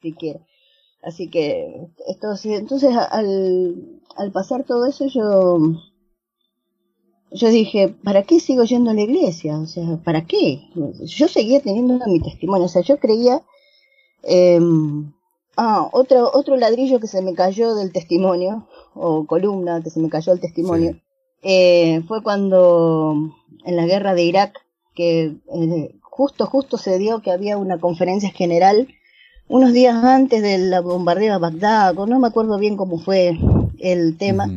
siquiera. 0.00 0.40
Así 1.02 1.30
que, 1.30 1.88
esto, 2.08 2.34
entonces 2.44 2.96
al, 2.96 4.00
al 4.16 4.32
pasar 4.32 4.64
todo 4.64 4.86
eso 4.86 5.06
yo, 5.06 5.58
yo 7.36 7.48
dije, 7.48 7.94
¿para 8.02 8.22
qué 8.24 8.40
sigo 8.40 8.64
yendo 8.64 8.90
a 8.90 8.94
la 8.94 9.02
iglesia? 9.02 9.58
O 9.58 9.66
sea, 9.66 9.98
¿para 10.04 10.26
qué? 10.26 10.62
Yo 11.04 11.28
seguía 11.28 11.60
teniendo 11.60 11.98
mi 12.06 12.20
testimonio, 12.20 12.66
o 12.66 12.68
sea, 12.68 12.82
yo 12.82 12.98
creía 12.98 13.42
em, 14.22 15.12
Ah, 15.56 15.88
otro, 15.90 16.30
otro 16.34 16.56
ladrillo 16.56 17.00
que 17.00 17.06
se 17.06 17.22
me 17.22 17.34
cayó 17.34 17.74
del 17.74 17.90
testimonio, 17.90 18.68
o 18.94 19.24
columna 19.26 19.82
que 19.82 19.88
se 19.88 20.00
me 20.00 20.10
cayó 20.10 20.32
del 20.32 20.40
testimonio, 20.40 21.00
eh, 21.42 22.02
fue 22.06 22.22
cuando 22.22 23.34
en 23.64 23.76
la 23.76 23.86
guerra 23.86 24.14
de 24.14 24.24
Irak, 24.24 24.60
que 24.94 25.36
eh, 25.54 25.94
justo, 26.02 26.44
justo 26.46 26.76
se 26.76 26.98
dio 26.98 27.22
que 27.22 27.30
había 27.30 27.56
una 27.56 27.78
conferencia 27.78 28.30
general 28.30 28.88
unos 29.48 29.72
días 29.72 29.94
antes 30.04 30.42
del 30.42 30.74
bombardeo 30.82 31.34
a 31.34 31.38
Bagdad, 31.38 31.94
no 31.94 32.18
me 32.18 32.28
acuerdo 32.28 32.58
bien 32.58 32.76
cómo 32.76 32.98
fue 32.98 33.38
el 33.78 34.18
tema, 34.18 34.48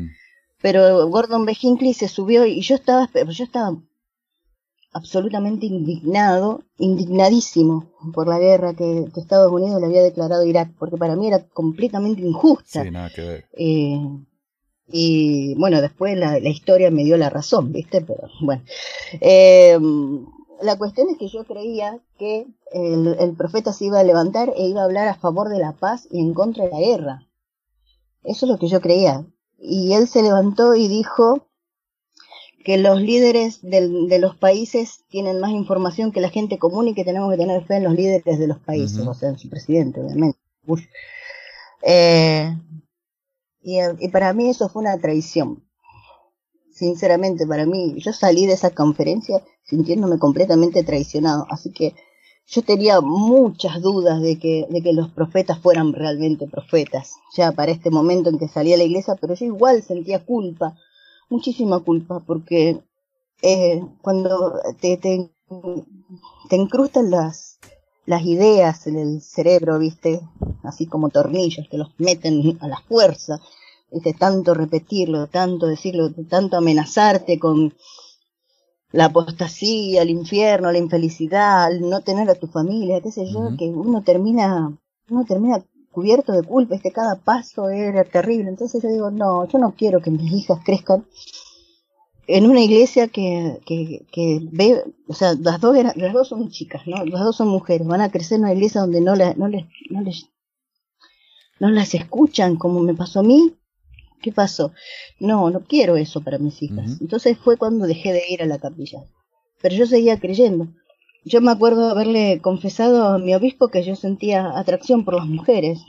pero 0.62 1.08
Gordon 1.08 1.46
B. 1.46 1.58
Hinckley 1.60 1.94
se 1.94 2.08
subió 2.08 2.46
y 2.46 2.62
yo 2.62 2.76
estaba, 2.76 3.10
yo 3.14 3.44
estaba 3.44 3.78
absolutamente 4.92 5.66
indignado, 5.66 6.64
indignadísimo 6.78 7.92
por 8.14 8.28
la 8.28 8.40
guerra 8.40 8.74
que, 8.74 9.06
Estados 9.16 9.52
Unidos 9.52 9.80
le 9.80 9.88
había 9.88 10.04
declarado 10.04 10.44
a 10.44 10.48
Irak, 10.48 10.72
porque 10.78 10.98
para 10.98 11.16
mí 11.16 11.28
era 11.28 11.48
completamente 11.48 12.22
injusta. 12.22 12.84
Sí, 12.84 12.92
nada 12.92 13.10
que 13.10 13.22
ver. 13.22 13.46
Eh, 13.54 14.00
y 14.92 15.56
bueno, 15.56 15.82
después 15.82 16.18
la, 16.18 16.40
historia 16.40 16.90
me 16.90 17.04
dio 17.04 17.16
la 17.18 17.30
razón, 17.30 17.72
¿viste? 17.72 18.02
Pero 18.02 18.28
bueno. 18.42 18.64
Eh, 19.22 19.78
la 20.62 20.78
cuestión 20.78 21.10
es 21.10 21.18
que 21.18 21.28
yo 21.28 21.46
creía 21.46 22.00
que 22.18 22.48
el, 22.72 23.36
profeta 23.38 23.72
se 23.74 23.86
iba 23.86 24.00
a 24.00 24.04
levantar 24.04 24.52
e 24.56 24.68
iba 24.68 24.82
a 24.82 24.86
hablar 24.86 25.08
a 25.08 25.16
favor 25.16 25.50
de 25.50 25.60
la 25.60 25.74
paz 25.74 26.08
y 26.12 26.20
en 26.20 26.34
contra 26.34 26.66
de 26.66 26.72
la 26.72 26.80
guerra. 26.80 27.28
Eso 28.24 28.46
es 28.46 28.52
lo 28.52 28.58
que 28.58 28.68
yo 28.68 28.82
creía. 28.82 29.26
Y 29.62 29.94
él 29.94 30.08
se 30.08 30.22
levantó 30.22 30.76
y 30.76 30.88
dijo 30.88 31.46
que 32.64 32.78
los 32.78 33.02
líderes 33.02 33.60
de 33.62 34.20
los 34.20 34.36
países 34.36 35.04
tienen 35.10 35.40
más 35.40 35.52
información 35.52 36.12
que 36.12 36.22
la 36.22 36.30
gente 36.30 36.60
común 36.60 36.88
y 36.88 36.94
que 36.94 37.06
tenemos 37.06 37.32
que 37.32 37.38
tener 37.38 37.66
fe 37.66 37.78
en 37.78 37.84
los 37.86 37.94
líderes 37.94 38.40
de 38.40 38.48
los 38.48 38.60
países, 38.60 39.00
o 39.06 39.14
sea, 39.14 39.30
en 39.30 39.40
su 39.40 39.50
presidente, 39.50 40.02
obviamente. 40.02 40.38
Eh, 41.82 42.56
y, 43.62 43.80
y 44.00 44.08
para 44.10 44.34
mí 44.34 44.50
eso 44.50 44.70
fue 44.70 44.82
una 44.82 44.98
traición. 44.98 45.64
Sinceramente, 46.72 47.46
para 47.48 47.66
mí, 47.66 47.96
yo 47.98 48.14
salí 48.14 48.46
de 48.46 48.54
esa 48.54 48.70
conferencia 48.70 49.44
sintiéndome 49.64 50.18
completamente 50.18 50.84
traicionado. 50.84 51.46
Así 51.50 51.72
que 51.72 51.96
yo 52.50 52.64
tenía 52.64 53.00
muchas 53.00 53.82
dudas 53.82 54.22
de 54.22 54.40
que, 54.40 54.66
de 54.70 54.82
que 54.82 54.94
los 54.94 55.10
profetas 55.10 55.60
fueran 55.60 55.94
realmente 55.94 56.48
profetas, 56.48 57.18
ya 57.36 57.52
para 57.52 57.72
este 57.72 57.92
momento 57.92 58.30
en 58.30 58.40
que 58.40 58.48
salí 58.48 58.74
a 58.74 58.78
la 58.78 58.84
iglesia, 58.84 59.16
pero 59.22 59.36
yo 59.36 59.46
igual 59.46 59.84
sentía 59.84 60.26
culpa, 60.26 60.76
muchísima 61.30 61.80
culpa, 61.80 62.22
porque 62.26 62.82
eh, 63.44 63.84
cuando 64.02 64.60
te, 64.82 64.98
te, 64.98 65.30
te 66.50 66.56
incrustan 66.56 67.12
las, 67.12 67.60
las 68.08 68.26
ideas 68.26 68.88
en 68.88 68.98
el 68.98 69.22
cerebro, 69.22 69.78
viste, 69.78 70.20
así 70.64 70.88
como 70.88 71.10
tornillos, 71.10 71.70
te 71.70 71.78
los 71.78 71.92
meten 72.00 72.58
a 72.62 72.68
la 72.68 72.82
fuerza, 72.82 73.40
de 73.92 74.14
tanto 74.14 74.56
repetirlo, 74.56 75.28
tanto 75.28 75.68
decirlo, 75.68 76.12
tanto 76.28 76.58
amenazarte 76.58 77.38
con 77.38 77.76
la 78.92 79.06
apostasía, 79.06 80.02
el 80.02 80.10
infierno, 80.10 80.72
la 80.72 80.78
infelicidad, 80.78 81.72
el 81.72 81.90
no 81.90 82.02
tener 82.02 82.30
a 82.30 82.36
tu 82.36 82.48
familia, 82.48 83.02
qué 83.02 83.12
sé 83.12 83.26
yo, 83.32 83.50
que 83.58 83.66
uno 83.66 84.04
termina, 84.04 84.76
uno 85.10 85.26
termina 85.26 85.64
cubierto 85.92 86.32
de 86.34 86.44
culpa, 86.44 86.76
este 86.76 86.92
cada 86.92 87.16
paso 87.16 87.70
era 87.70 88.04
terrible. 88.04 88.50
Entonces 88.50 88.82
yo 88.82 88.90
digo, 88.90 89.12
no, 89.12 89.48
yo 89.48 89.60
no 89.60 89.72
quiero 89.72 90.02
que 90.02 90.12
mis 90.12 90.32
hijas 90.32 90.60
crezcan 90.64 91.06
en 92.28 92.50
una 92.50 92.62
iglesia 92.62 93.08
que, 93.08 93.60
que, 93.66 94.06
que 94.12 94.40
ve, 94.52 94.84
o 95.08 95.14
sea, 95.14 95.34
las 95.34 95.60
dos 95.60 95.76
eran, 95.76 95.94
las 95.96 96.14
dos 96.14 96.30
son 96.30 96.50
chicas, 96.50 96.84
¿no? 96.86 97.04
Las 97.06 97.24
dos 97.24 97.36
son 97.36 97.48
mujeres, 97.48 97.88
van 97.88 98.02
a 98.02 98.12
crecer 98.12 98.38
en 98.38 98.44
una 98.44 98.54
iglesia 98.54 98.82
donde 98.82 99.02
no, 99.02 99.16
la, 99.16 99.34
no 99.34 99.48
les, 99.48 99.66
no 99.90 100.02
les, 100.02 100.30
no 101.60 101.70
las 101.72 101.96
escuchan 101.96 102.56
como 102.56 102.82
me 102.82 102.94
pasó 102.94 103.22
a 103.22 103.24
mí, 103.24 103.56
¿Qué 104.22 104.32
pasó? 104.32 104.74
No, 105.20 105.50
no 105.50 105.62
quiero 105.62 105.96
eso 105.96 106.22
para 106.22 106.38
mis 106.38 106.62
hijas. 106.62 107.00
Entonces 107.00 107.38
fue 107.38 107.58
cuando 107.58 107.88
dejé 107.88 108.12
de 108.14 108.24
ir 108.30 108.42
a 108.42 108.46
la 108.46 108.60
capilla. 108.60 109.04
Pero 109.62 109.76
yo 109.76 109.86
seguía 109.86 110.20
creyendo. 110.20 110.68
Yo 111.26 111.42
me 111.42 111.52
acuerdo 111.52 111.90
haberle 111.90 112.40
confesado 112.42 113.08
a 113.08 113.20
mi 113.20 113.34
obispo 113.36 113.70
que 113.70 113.84
yo 113.84 113.96
sentía 113.96 114.58
atracción 114.58 115.06
por 115.06 115.16
las 115.16 115.26
mujeres, 115.26 115.80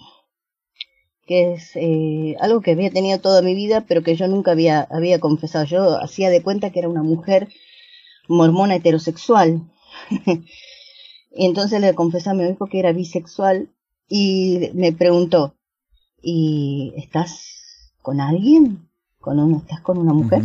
que 1.26 1.52
es 1.52 1.72
eh, 1.76 2.36
algo 2.40 2.60
que 2.60 2.72
había 2.72 2.90
tenido 2.90 3.20
toda 3.20 3.42
mi 3.42 3.54
vida, 3.54 3.84
pero 3.86 4.02
que 4.02 4.16
yo 4.16 4.26
nunca 4.26 4.52
había, 4.52 4.80
había 4.90 5.20
confesado. 5.20 5.64
Yo 5.64 6.00
hacía 6.00 6.30
de 6.30 6.42
cuenta 6.42 6.70
que 6.70 6.80
era 6.80 6.88
una 6.88 7.02
mujer 7.02 7.48
mormona 8.28 8.76
heterosexual. 8.76 9.62
y 10.26 11.46
entonces 11.46 11.80
le 11.80 11.94
confesé 11.94 12.30
a 12.30 12.34
mi 12.34 12.44
obispo 12.44 12.66
que 12.66 12.78
era 12.80 12.92
bisexual 12.92 13.70
y 14.08 14.70
me 14.74 14.92
preguntó, 14.92 15.54
¿y 16.20 16.92
estás 16.96 17.59
con 18.02 18.20
alguien? 18.20 18.88
¿Con 19.18 19.38
una, 19.38 19.58
¿Estás 19.58 19.80
con 19.80 19.98
una 19.98 20.12
mujer? 20.12 20.42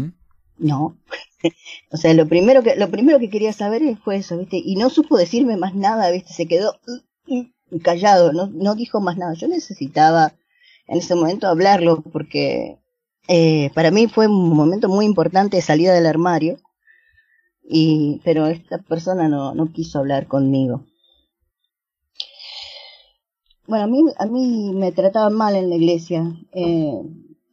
No. 0.58 0.98
o 1.92 1.98
sea, 1.98 2.14
lo 2.14 2.28
primero 2.28 2.64
que 2.64 2.76
lo 2.76 2.90
primero 2.90 3.20
que 3.20 3.30
quería 3.30 3.54
saber 3.54 3.98
fue 4.04 4.18
eso, 4.18 4.38
¿viste? 4.38 4.62
Y 4.64 4.76
no 4.76 4.90
supo 4.90 5.18
decirme 5.18 5.58
más 5.58 5.76
nada, 5.76 6.12
¿viste? 6.12 6.34
Se 6.34 6.48
quedó 6.48 6.76
callado, 7.84 8.32
no, 8.34 8.48
no 8.48 8.76
dijo 8.76 9.02
más 9.02 9.18
nada. 9.18 9.34
Yo 9.34 9.48
necesitaba 9.48 10.34
en 10.88 10.98
ese 10.98 11.16
momento 11.16 11.48
hablarlo 11.48 12.02
porque 12.02 12.80
eh, 13.28 13.72
para 13.74 13.92
mí 13.92 14.08
fue 14.08 14.28
un 14.28 14.56
momento 14.56 14.88
muy 14.88 15.06
importante 15.06 15.58
de 15.58 15.64
salida 15.64 15.94
del 15.94 16.06
armario, 16.06 16.58
y, 17.68 18.22
pero 18.24 18.46
esta 18.48 18.78
persona 18.78 19.28
no, 19.28 19.56
no 19.56 19.72
quiso 19.72 20.00
hablar 20.00 20.28
conmigo. 20.28 20.86
Bueno, 23.68 23.86
a 23.86 23.88
mí, 23.88 24.04
a 24.20 24.26
mí 24.28 24.74
me 24.76 24.92
trataban 24.92 25.34
mal 25.34 25.56
en 25.56 25.70
la 25.72 25.76
iglesia. 25.76 26.24
Eh, 26.52 27.02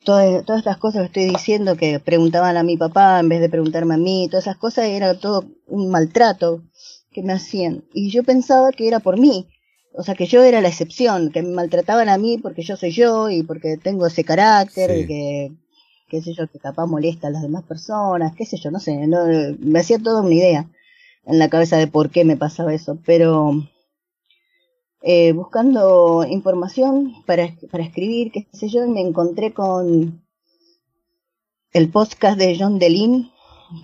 todas, 0.05 0.45
todas 0.45 0.61
estas 0.61 0.79
cosas 0.79 1.03
que 1.03 1.07
estoy 1.07 1.37
diciendo, 1.37 1.77
que 1.77 2.01
preguntaban 2.01 2.57
a 2.57 2.63
mi 2.63 2.77
papá 2.77 3.21
en 3.21 3.29
vez 3.29 3.41
de 3.41 3.49
preguntarme 3.49 3.95
a 3.95 3.99
mí, 3.99 4.29
todas 4.31 4.47
esas 4.47 4.57
cosas 4.57 4.87
era 4.87 5.19
todo 5.19 5.45
un 5.67 5.91
maltrato 5.91 6.63
que 7.13 7.23
me 7.23 7.33
hacían. 7.33 7.85
Y 7.93 8.11
yo 8.11 8.23
pensaba 8.25 8.71
que 8.73 8.89
era 8.89 9.01
por 9.01 9.19
mí, 9.19 9.49
o 9.95 10.03
sea, 10.03 10.15
que 10.15 10.27
yo 10.27 10.43
era 10.43 10.61
la 10.61 10.69
excepción, 10.69 11.31
que 11.31 11.43
me 11.43 11.51
maltrataban 11.51 12.09
a 12.09 12.19
mí 12.19 12.39
porque 12.39 12.63
yo 12.63 12.77
soy 12.77 12.91
yo 12.91 13.31
y 13.31 13.43
porque 13.43 13.77
tengo 13.77 14.07
ese 14.07 14.25
carácter 14.25 14.99
y 14.99 15.07
que, 15.07 15.53
qué 16.09 16.23
sé 16.23 16.33
yo, 16.35 16.49
que 16.49 16.59
capaz 16.59 16.87
molesta 16.87 17.29
a 17.29 17.31
las 17.31 17.43
demás 17.43 17.65
personas, 17.65 18.35
qué 18.35 18.47
sé 18.47 18.57
yo, 18.57 18.71
no 18.71 18.81
sé, 18.81 19.07
no, 19.07 19.27
me 19.59 19.81
hacía 19.81 19.99
toda 19.99 20.23
una 20.23 20.35
idea 20.35 20.69
en 21.25 21.39
la 21.39 21.49
cabeza 21.49 21.77
de 21.77 21.87
por 21.87 22.11
qué 22.11 22.25
me 22.25 22.37
pasaba 22.37 22.75
eso, 22.75 22.99
pero 23.05 23.53
eh, 25.03 25.33
buscando 25.33 26.25
información 26.29 27.15
para, 27.27 27.55
para 27.71 27.85
escribir, 27.85 28.31
qué 28.31 28.47
sé 28.53 28.69
yo, 28.69 28.85
y 28.85 28.89
me 28.89 29.01
encontré 29.01 29.53
con 29.53 30.23
el 31.73 31.89
podcast 31.91 32.39
de 32.39 32.57
John 32.59 32.79
Delin, 32.79 33.31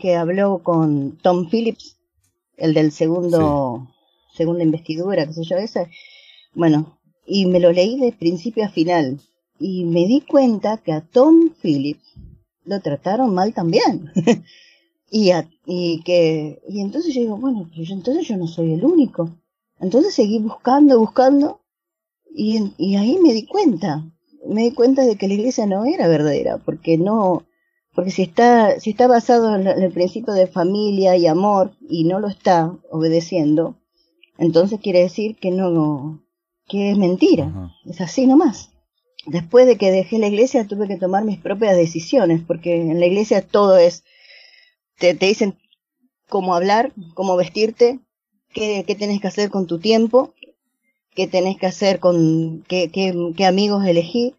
que 0.01 0.15
habló 0.15 0.59
con 0.63 1.19
Tom 1.23 1.49
Phillips, 1.51 1.97
el 2.57 2.73
del 2.73 2.93
segundo, 2.93 3.89
segunda 4.33 4.63
investidura, 4.63 5.27
qué 5.27 5.33
sé 5.33 5.43
yo, 5.45 5.57
esa. 5.57 5.89
Bueno, 6.55 6.99
y 7.27 7.47
me 7.47 7.61
lo 7.61 7.73
leí 7.73 7.99
de 7.99 8.13
principio 8.13 8.65
a 8.65 8.69
final. 8.69 9.21
Y 9.59 9.85
me 9.85 10.07
di 10.07 10.21
cuenta 10.21 10.77
que 10.77 10.93
a 10.93 11.01
Tom 11.01 11.51
Phillips 11.61 12.15
lo 12.65 12.81
trataron 12.81 13.35
mal 13.35 13.53
también. 13.55 14.13
y, 15.11 15.33
y 15.67 16.03
que, 16.03 16.63
y 16.69 16.81
entonces 16.81 17.15
yo 17.15 17.23
digo, 17.23 17.37
bueno, 17.37 17.69
pues 17.75 17.91
entonces 17.91 18.29
yo 18.29 18.37
no 18.37 18.47
soy 18.47 18.75
el 18.75 18.85
único. 18.85 19.37
Entonces 19.81 20.15
seguí 20.15 20.39
buscando, 20.39 20.99
buscando, 20.99 21.61
y, 22.31 22.73
y 22.77 22.97
ahí 22.97 23.19
me 23.19 23.33
di 23.33 23.47
cuenta, 23.47 24.05
me 24.47 24.63
di 24.63 24.73
cuenta 24.73 25.05
de 25.05 25.17
que 25.17 25.29
la 25.29 25.35
iglesia 25.35 25.67
no 25.67 25.85
era 25.85 26.09
verdadera, 26.09 26.59
porque 26.59 26.99
no, 26.99 27.47
porque 27.95 28.11
si 28.11 28.23
está, 28.23 28.79
si 28.81 28.91
está 28.91 29.07
basado 29.07 29.57
en 29.57 29.67
el 29.67 29.93
principio 29.93 30.33
de 30.35 30.47
familia 30.47 31.17
y 31.17 31.27
amor 31.27 31.73
y 31.89 32.05
no 32.05 32.21
lo 32.21 32.29
está 32.29 32.77
obedeciendo, 32.91 33.77
entonces 34.39 34.81
quiere 34.81 35.01
decir 35.01 35.37
que 35.37 35.51
no, 35.51 36.23
que 36.69 36.93
es 36.93 36.99
mentira, 36.99 37.73
es 37.85 38.01
así 38.01 38.27
nomás. 38.27 38.71
Después 39.27 39.67
de 39.67 39.77
que 39.77 39.91
dejé 39.91 40.19
la 40.19 40.29
iglesia 40.29 40.67
tuve 40.67 40.87
que 40.87 40.97
tomar 40.97 41.25
mis 41.25 41.39
propias 41.39 41.77
decisiones, 41.77 42.41
porque 42.47 42.81
en 42.81 43.01
la 43.01 43.07
iglesia 43.07 43.43
todo 43.43 43.77
es, 43.77 44.05
te, 44.97 45.15
te 45.15 45.27
dicen 45.27 45.59
cómo 46.29 46.55
hablar, 46.55 46.93
cómo 47.15 47.37
vestirte, 47.37 48.01
qué, 48.53 48.85
qué 48.87 48.95
tenés 48.95 49.21
que 49.21 49.29
hacer 49.29 49.51
con 49.51 49.67
tu 49.67 49.79
tiempo, 49.79 50.35
qué 51.15 51.27
tenés 51.27 51.59
que 51.59 51.67
hacer 51.67 51.99
con 51.99 52.65
qué, 52.69 52.91
qué, 52.93 53.45
amigos 53.45 53.85
elegir, 53.85 54.35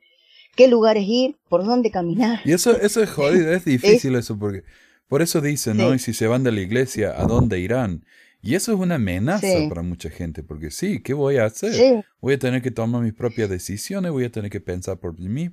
qué 0.56 0.68
lugares 0.68 1.04
ir, 1.06 1.36
por 1.50 1.66
dónde 1.66 1.92
caminar. 1.92 2.40
Y 2.46 2.54
eso, 2.54 2.80
eso 2.80 3.04
es 3.04 3.10
jodido, 3.10 3.52
es 3.54 3.66
difícil 3.66 4.16
eso, 4.16 4.40
porque 4.40 4.64
por 5.08 5.22
eso 5.22 5.42
dicen, 5.42 5.78
¿no? 5.78 5.94
Y 5.94 6.00
si 6.00 6.14
se 6.14 6.28
van 6.28 6.44
de 6.44 6.52
la 6.52 6.62
iglesia, 6.62 7.20
¿a 7.20 7.26
dónde 7.26 7.60
irán? 7.60 8.06
Y 8.42 8.56
eso 8.56 8.72
es 8.72 8.80
una 8.80 8.96
amenaza 8.96 9.48
para 9.68 9.82
mucha 9.82 10.10
gente, 10.10 10.44
porque 10.44 10.72
sí, 10.72 11.02
¿qué 11.02 11.14
voy 11.14 11.38
a 11.38 11.46
hacer? 11.46 12.06
Voy 12.22 12.36
a 12.36 12.40
tener 12.40 12.62
que 12.62 12.72
tomar 12.72 13.02
mis 13.02 13.14
propias 13.14 13.50
decisiones, 13.50 14.12
voy 14.12 14.24
a 14.24 14.32
tener 14.32 14.50
que 14.50 14.62
pensar 14.62 15.00
por 15.00 15.20
mí 15.20 15.50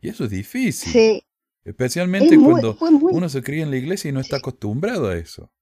Y 0.00 0.08
eso 0.08 0.24
es 0.24 0.30
difícil. 0.30 1.22
Especialmente 1.64 2.38
cuando 2.38 2.78
uno 2.80 3.28
se 3.28 3.42
cría 3.42 3.62
en 3.62 3.70
la 3.70 3.76
iglesia 3.76 4.08
y 4.08 4.12
no 4.12 4.20
está 4.20 4.38
acostumbrado 4.38 5.08
a 5.08 5.16
eso. 5.16 5.52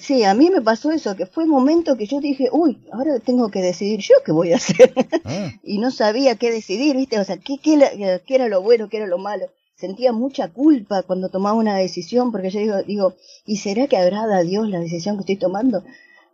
Sí, 0.00 0.24
a 0.24 0.32
mí 0.34 0.48
me 0.50 0.62
pasó 0.62 0.90
eso, 0.90 1.14
que 1.16 1.26
fue 1.26 1.44
un 1.44 1.50
momento 1.50 1.96
que 1.96 2.06
yo 2.06 2.18
dije, 2.20 2.48
uy, 2.50 2.78
ahora 2.92 3.18
tengo 3.20 3.50
que 3.50 3.60
decidir 3.60 4.00
yo 4.00 4.14
qué 4.24 4.32
voy 4.32 4.52
a 4.52 4.56
hacer. 4.56 4.92
Ah, 5.24 5.50
y 5.62 5.78
no 5.78 5.90
sabía 5.90 6.36
qué 6.36 6.50
decidir, 6.50 6.96
¿viste? 6.96 7.18
O 7.20 7.24
sea, 7.24 7.36
¿qué, 7.36 7.58
qué, 7.62 7.74
era- 7.74 8.18
qué 8.20 8.34
era 8.34 8.48
lo 8.48 8.62
bueno, 8.62 8.88
qué 8.88 8.96
era 8.98 9.06
lo 9.06 9.18
malo. 9.18 9.46
Sentía 9.76 10.12
mucha 10.12 10.48
culpa 10.48 11.02
cuando 11.02 11.28
tomaba 11.28 11.56
una 11.58 11.76
decisión, 11.76 12.32
porque 12.32 12.50
yo 12.50 12.60
digo, 12.60 12.82
digo 12.84 13.14
¿y 13.44 13.56
será 13.58 13.86
que 13.86 13.96
agrada 13.96 14.38
a 14.38 14.42
Dios 14.42 14.68
la 14.68 14.80
decisión 14.80 15.16
que 15.16 15.20
estoy 15.22 15.36
tomando? 15.36 15.84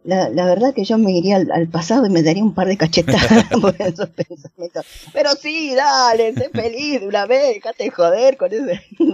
La, 0.05 0.29
la 0.31 0.45
verdad 0.47 0.73
que 0.75 0.85
yo 0.85 0.97
me 0.97 1.13
iría 1.13 1.37
al, 1.37 1.51
al 1.51 1.69
pasado 1.69 2.07
y 2.07 2.11
me 2.11 2.23
daría 2.23 2.43
un 2.43 2.55
par 2.55 2.69
de 2.69 2.77
cachetadas 2.79 3.45
por 3.61 3.75
esos 3.81 4.09
pensamientos. 4.11 4.87
Pero 5.13 5.31
sí, 5.35 5.75
dale, 5.75 6.33
sé 6.35 6.49
feliz 6.51 7.01
de 7.01 7.09
una 7.09 7.27
vez, 7.27 7.55
dejate 7.55 7.85
de 7.85 7.91
joder 7.91 8.37
con 8.37 8.53
ese... 8.53 8.81
sí. 8.97 9.07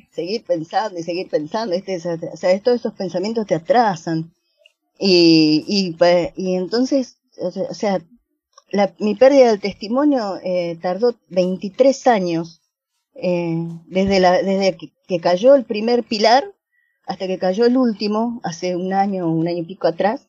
seguir 0.12 0.44
pensando 0.44 0.98
y 0.98 1.02
seguir 1.02 1.28
pensando, 1.28 1.74
¿viste? 1.74 1.96
O 1.96 2.36
sea, 2.36 2.60
todos 2.60 2.80
esos 2.80 2.92
pensamientos 2.94 3.46
te 3.46 3.54
atrasan. 3.54 4.30
Y, 4.98 5.64
y, 5.66 5.92
pa- 5.94 6.32
y 6.36 6.54
entonces, 6.54 7.16
o 7.40 7.50
sea, 7.50 7.62
o 7.70 7.74
sea, 7.74 8.02
la, 8.70 8.94
mi 8.98 9.14
pérdida 9.14 9.48
del 9.50 9.60
testimonio 9.60 10.38
eh, 10.44 10.78
tardó 10.80 11.14
23 11.28 12.06
años, 12.06 12.60
eh, 13.14 13.56
desde, 13.86 14.20
la, 14.20 14.42
desde 14.42 14.76
que, 14.76 14.92
que 15.08 15.18
cayó 15.20 15.54
el 15.54 15.64
primer 15.64 16.04
pilar 16.04 16.44
hasta 17.12 17.26
que 17.26 17.38
cayó 17.38 17.66
el 17.66 17.76
último, 17.76 18.40
hace 18.42 18.74
un 18.74 18.92
año, 18.92 19.30
un 19.30 19.46
año 19.46 19.58
y 19.58 19.66
pico 19.66 19.86
atrás, 19.86 20.28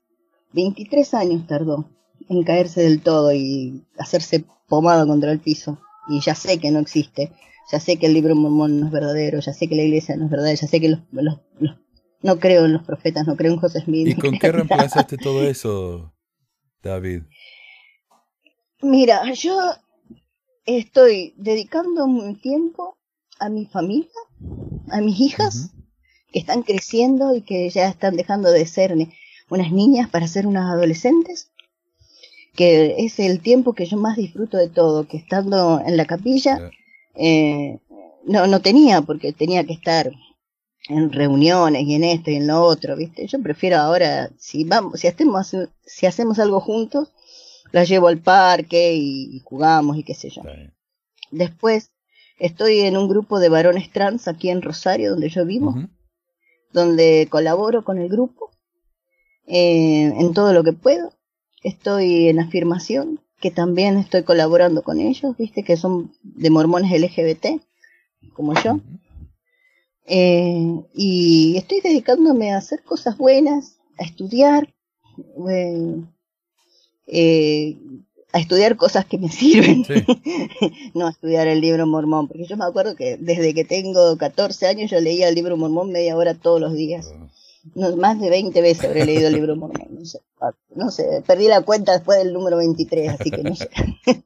23 0.54 1.14
años 1.14 1.48
tardó 1.48 1.90
en 2.30 2.44
caerse 2.44 2.82
del 2.82 3.02
todo 3.02 3.34
y 3.34 3.86
hacerse 3.98 4.46
pomado 4.68 5.08
contra 5.08 5.32
el 5.32 5.40
piso. 5.40 5.80
Y 6.10 6.20
ya 6.20 6.36
sé 6.36 6.60
que 6.60 6.72
no 6.72 6.80
existe, 6.80 7.32
ya 7.72 7.80
sé 7.80 7.98
que 7.98 8.08
el 8.08 8.14
libro 8.14 8.36
mormón 8.36 8.80
no 8.82 8.88
es 8.88 8.92
verdadero, 8.92 9.40
ya 9.40 9.54
sé 9.54 9.68
que 9.70 9.76
la 9.76 9.84
iglesia 9.84 10.18
no 10.18 10.26
es 10.26 10.32
verdadera, 10.32 10.60
ya 10.60 10.68
sé 10.68 10.82
que 10.82 10.90
los, 10.90 11.00
los- 11.12 11.40
los- 11.60 11.78
no 12.22 12.40
creo 12.40 12.66
en 12.66 12.74
los 12.74 12.84
profetas, 12.84 13.26
no 13.28 13.36
creo 13.38 13.54
en 13.54 13.60
José 13.60 13.80
Smith. 13.82 14.08
¿Y 14.10 14.14
no 14.16 14.20
con 14.22 14.32
qué 14.34 14.48
nada. 14.48 14.58
reemplazaste 14.58 15.18
todo 15.18 15.48
eso, 15.48 16.14
David? 16.82 17.24
Mira, 18.82 19.32
yo 19.34 19.58
estoy 20.66 21.34
dedicando 21.38 22.08
mi 22.08 22.36
tiempo 22.36 22.98
a 23.40 23.50
mi 23.50 23.66
familia, 23.66 24.10
a 24.90 25.00
mis 25.02 25.20
hijas, 25.20 25.73
que 26.34 26.40
están 26.40 26.64
creciendo 26.64 27.36
y 27.36 27.42
que 27.42 27.70
ya 27.70 27.88
están 27.88 28.18
dejando 28.18 28.52
de 28.52 28.66
ser 28.66 28.98
ni- 28.98 29.10
unas 29.50 29.72
niñas 29.72 30.10
para 30.10 30.28
ser 30.28 30.48
unas 30.48 30.70
adolescentes, 30.72 31.52
que 32.56 32.96
es 33.00 33.20
el 33.20 33.40
tiempo 33.42 33.74
que 33.74 33.86
yo 33.86 33.98
más 33.98 34.18
disfruto 34.18 34.58
de 34.58 34.70
todo, 34.70 35.08
que 35.08 35.18
estando 35.18 35.80
en 35.86 35.96
la 35.98 36.06
capilla, 36.06 36.58
eh, 37.16 37.80
no, 38.26 38.48
no 38.48 38.62
tenía, 38.62 39.02
porque 39.02 39.34
tenía 39.34 39.64
que 39.64 39.74
estar 39.74 40.12
en 40.90 41.12
reuniones 41.12 41.84
y 41.84 41.96
en 41.96 42.04
esto 42.04 42.30
y 42.32 42.36
en 42.36 42.48
lo 42.48 42.62
otro, 42.62 42.96
¿viste? 42.96 43.26
Yo 43.28 43.42
prefiero 43.42 43.78
ahora, 43.78 44.30
si 44.38 44.64
vamos, 44.66 45.00
si 45.00 45.08
hacemos, 45.08 45.56
si 45.86 46.06
hacemos 46.06 46.40
algo 46.40 46.60
juntos, 46.60 47.12
la 47.72 47.84
llevo 47.86 48.08
al 48.08 48.20
parque 48.20 48.94
y 48.96 49.40
jugamos 49.44 49.98
y 49.98 50.04
qué 50.04 50.14
sé 50.14 50.30
yo. 50.30 50.42
Después 51.32 51.92
estoy 52.38 52.82
en 52.82 52.98
un 52.98 53.08
grupo 53.08 53.40
de 53.40 53.50
varones 53.50 53.92
trans 53.92 54.28
aquí 54.28 54.50
en 54.50 54.62
Rosario, 54.62 55.12
donde 55.12 55.30
yo 55.30 55.46
vivo. 55.46 55.74
Donde 56.74 57.28
colaboro 57.30 57.84
con 57.84 58.00
el 58.00 58.10
grupo 58.10 58.52
eh, 59.48 60.14
en 60.18 60.34
todo 60.34 60.52
lo 60.54 60.64
que 60.64 60.74
puedo. 60.74 61.14
Estoy 61.64 62.28
en 62.28 62.40
afirmación, 62.40 63.22
que 63.40 63.52
también 63.52 63.98
estoy 63.98 64.24
colaborando 64.24 64.84
con 64.84 65.00
ellos, 65.00 65.38
viste, 65.38 65.64
que 65.64 65.78
son 65.78 66.12
de 66.24 66.50
mormones 66.50 66.92
LGBT, 66.92 67.62
como 68.34 68.54
yo. 68.62 68.80
Eh, 70.06 70.84
y 70.94 71.56
estoy 71.58 71.80
dedicándome 71.82 72.52
a 72.52 72.58
hacer 72.58 72.84
cosas 72.84 73.18
buenas, 73.18 73.78
a 73.98 74.04
estudiar, 74.04 74.74
eh, 75.50 76.04
eh, 77.08 77.78
a 78.34 78.40
estudiar 78.40 78.76
cosas 78.76 79.06
que 79.06 79.18
me 79.18 79.30
sirven, 79.30 79.86
Sí. 79.86 79.94
no 80.96 81.08
a 81.08 81.12
estudiar 81.12 81.48
el 81.48 81.62
libro 81.62 81.86
mormón, 81.88 82.28
porque 82.28 82.46
yo 82.46 82.58
me 82.58 82.66
acuerdo 82.66 82.96
que 82.96 83.16
desde 83.18 83.54
que 83.54 83.64
tengo 83.64 84.18
14 84.18 84.68
años 84.68 84.92
yo 84.92 85.00
leía 85.00 85.30
el 85.30 85.36
libro 85.36 85.56
mormón 85.56 85.92
media 85.92 86.18
hora 86.18 86.34
todos 86.34 86.60
los 86.60 86.74
días. 86.74 87.12
No, 87.76 87.96
más 87.96 88.20
de 88.20 88.30
20 88.30 88.60
veces 88.62 88.84
habré 88.84 89.06
leído 89.06 89.28
el 89.30 89.36
libro 89.36 89.56
mormón, 89.56 89.88
no 89.98 90.06
sé, 90.06 90.20
ah, 90.42 90.52
no 90.76 90.92
sé, 90.92 91.24
perdí 91.26 91.48
la 91.48 91.62
cuenta 91.62 91.94
después 91.94 92.18
del 92.18 92.34
número 92.34 92.58
23, 92.58 93.10
así 93.18 93.32
que 93.32 93.42
no 93.44 93.56
sé. 93.56 93.70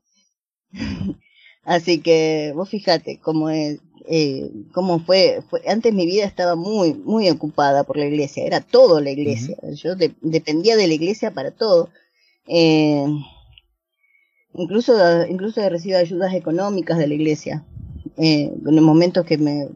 así 1.64 2.00
que 2.00 2.54
vos 2.56 2.70
fíjate 2.70 3.20
cómo 3.20 3.50
es, 3.50 3.80
eh, 4.08 4.50
cómo 4.74 5.00
fue, 5.00 5.42
fue, 5.50 5.62
antes 5.68 5.94
mi 5.94 6.06
vida 6.06 6.26
estaba 6.26 6.56
muy, 6.56 6.94
muy 6.94 7.30
ocupada 7.30 7.84
por 7.84 7.98
la 7.98 8.06
iglesia, 8.06 8.46
era 8.46 8.62
todo 8.62 9.02
la 9.02 9.12
iglesia, 9.12 9.56
yo 9.76 9.96
de- 9.96 10.16
dependía 10.22 10.76
de 10.78 10.88
la 10.88 10.94
iglesia 10.94 11.32
para 11.34 11.52
todo. 11.52 11.90
Eh, 12.48 13.06
incluso, 14.58 15.26
incluso 15.28 15.62
he 15.62 15.70
recibido 15.70 16.00
ayudas 16.00 16.34
económicas 16.34 16.98
de 16.98 17.08
la 17.08 17.14
iglesia, 17.14 17.64
eh, 18.18 18.52
en 18.66 18.76
los 18.76 18.84
momentos 18.84 19.26
que 19.26 19.38
me, 19.38 19.68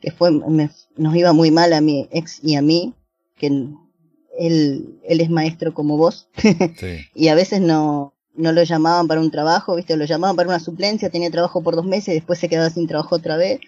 que 0.00 0.10
fue, 0.10 0.30
me- 0.30 0.70
nos 0.96 1.16
iba 1.16 1.32
muy 1.32 1.50
mal 1.50 1.72
a 1.72 1.80
mi 1.80 2.08
ex 2.12 2.40
y 2.42 2.54
a 2.56 2.62
mí, 2.62 2.92
que 3.38 3.46
él, 3.48 4.98
él 5.06 5.20
es 5.20 5.30
maestro 5.30 5.72
como 5.74 5.96
vos, 5.96 6.28
Sí. 6.78 6.98
y 7.14 7.28
a 7.28 7.34
veces 7.34 7.60
no, 7.60 8.12
no 8.34 8.52
lo 8.52 8.62
llamaban 8.64 9.06
para 9.06 9.20
un 9.20 9.30
trabajo, 9.30 9.76
viste, 9.76 9.96
lo 9.96 10.04
llamaban 10.04 10.36
para 10.36 10.48
una 10.48 10.60
suplencia, 10.60 11.10
tenía 11.10 11.30
trabajo 11.30 11.62
por 11.62 11.76
dos 11.76 11.86
meses, 11.86 12.14
después 12.14 12.38
se 12.38 12.48
quedaba 12.48 12.70
sin 12.70 12.86
trabajo 12.86 13.16
otra 13.16 13.36
vez. 13.36 13.60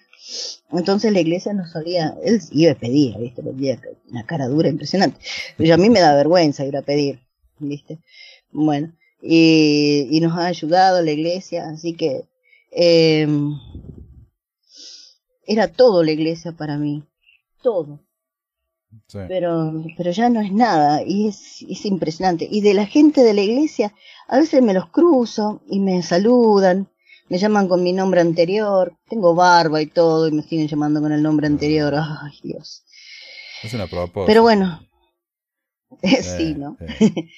Entonces 0.72 1.12
la 1.12 1.20
iglesia 1.20 1.52
nos 1.52 1.70
solía, 1.70 2.16
él 2.24 2.40
iba 2.50 2.72
y 2.72 2.74
pedía, 2.74 3.16
viste, 3.18 3.42
pedía 3.44 3.81
una 4.11 4.26
cara 4.26 4.48
dura 4.48 4.68
impresionante. 4.68 5.18
Pero 5.57 5.74
a 5.74 5.76
mí 5.76 5.88
me 5.88 6.00
da 6.00 6.16
vergüenza 6.16 6.64
ir 6.66 6.76
a 6.76 6.83
pedir, 6.83 7.20
viste. 7.61 8.00
Bueno, 8.50 8.92
y, 9.22 10.07
y 10.11 10.20
nos 10.20 10.37
ha 10.38 10.46
ayudado 10.46 11.02
la 11.02 11.11
iglesia, 11.12 11.68
así 11.68 11.94
que 11.94 12.24
eh, 12.70 13.26
era 15.46 15.68
todo 15.68 16.02
la 16.02 16.12
iglesia 16.12 16.52
para 16.52 16.76
mí, 16.79 17.05
todo 17.62 18.00
Sí. 19.09 19.18
pero, 19.29 19.74
pero 19.96 20.11
ya 20.11 20.31
no 20.31 20.40
es 20.40 20.52
nada 20.52 21.02
y 21.05 21.29
es, 21.29 21.62
es 21.68 21.85
impresionante. 21.85 22.48
Y 22.50 22.62
de 22.62 22.72
la 22.72 22.87
gente 22.87 23.22
de 23.22 23.35
la 23.35 23.42
iglesia, 23.42 23.92
a 24.26 24.38
veces 24.38 24.62
me 24.62 24.72
los 24.72 24.88
cruzo 24.88 25.61
y 25.68 25.81
me 25.81 26.02
saludan, 26.02 26.88
me 27.29 27.37
llaman 27.38 27.68
con 27.68 27.83
mi 27.83 27.92
nombre 27.92 28.20
anterior, 28.22 28.96
tengo 29.11 29.35
barba 29.35 29.83
y 29.83 29.87
todo 29.87 30.29
y 30.29 30.33
me 30.33 30.42
siguen 30.42 30.68
llamando 30.68 31.00
con 31.02 31.12
el 31.12 31.22
nombre 31.22 31.46
anterior. 31.46 31.94
Ay, 31.94 32.38
Dios. 32.42 32.85
Es 33.62 33.74
una 33.74 33.87
propósito. 33.87 34.24
Pero 34.26 34.42
bueno, 34.42 34.81
Eh, 36.02 36.22
sí, 36.22 36.55
¿no? 36.55 36.76
eh. 36.81 37.29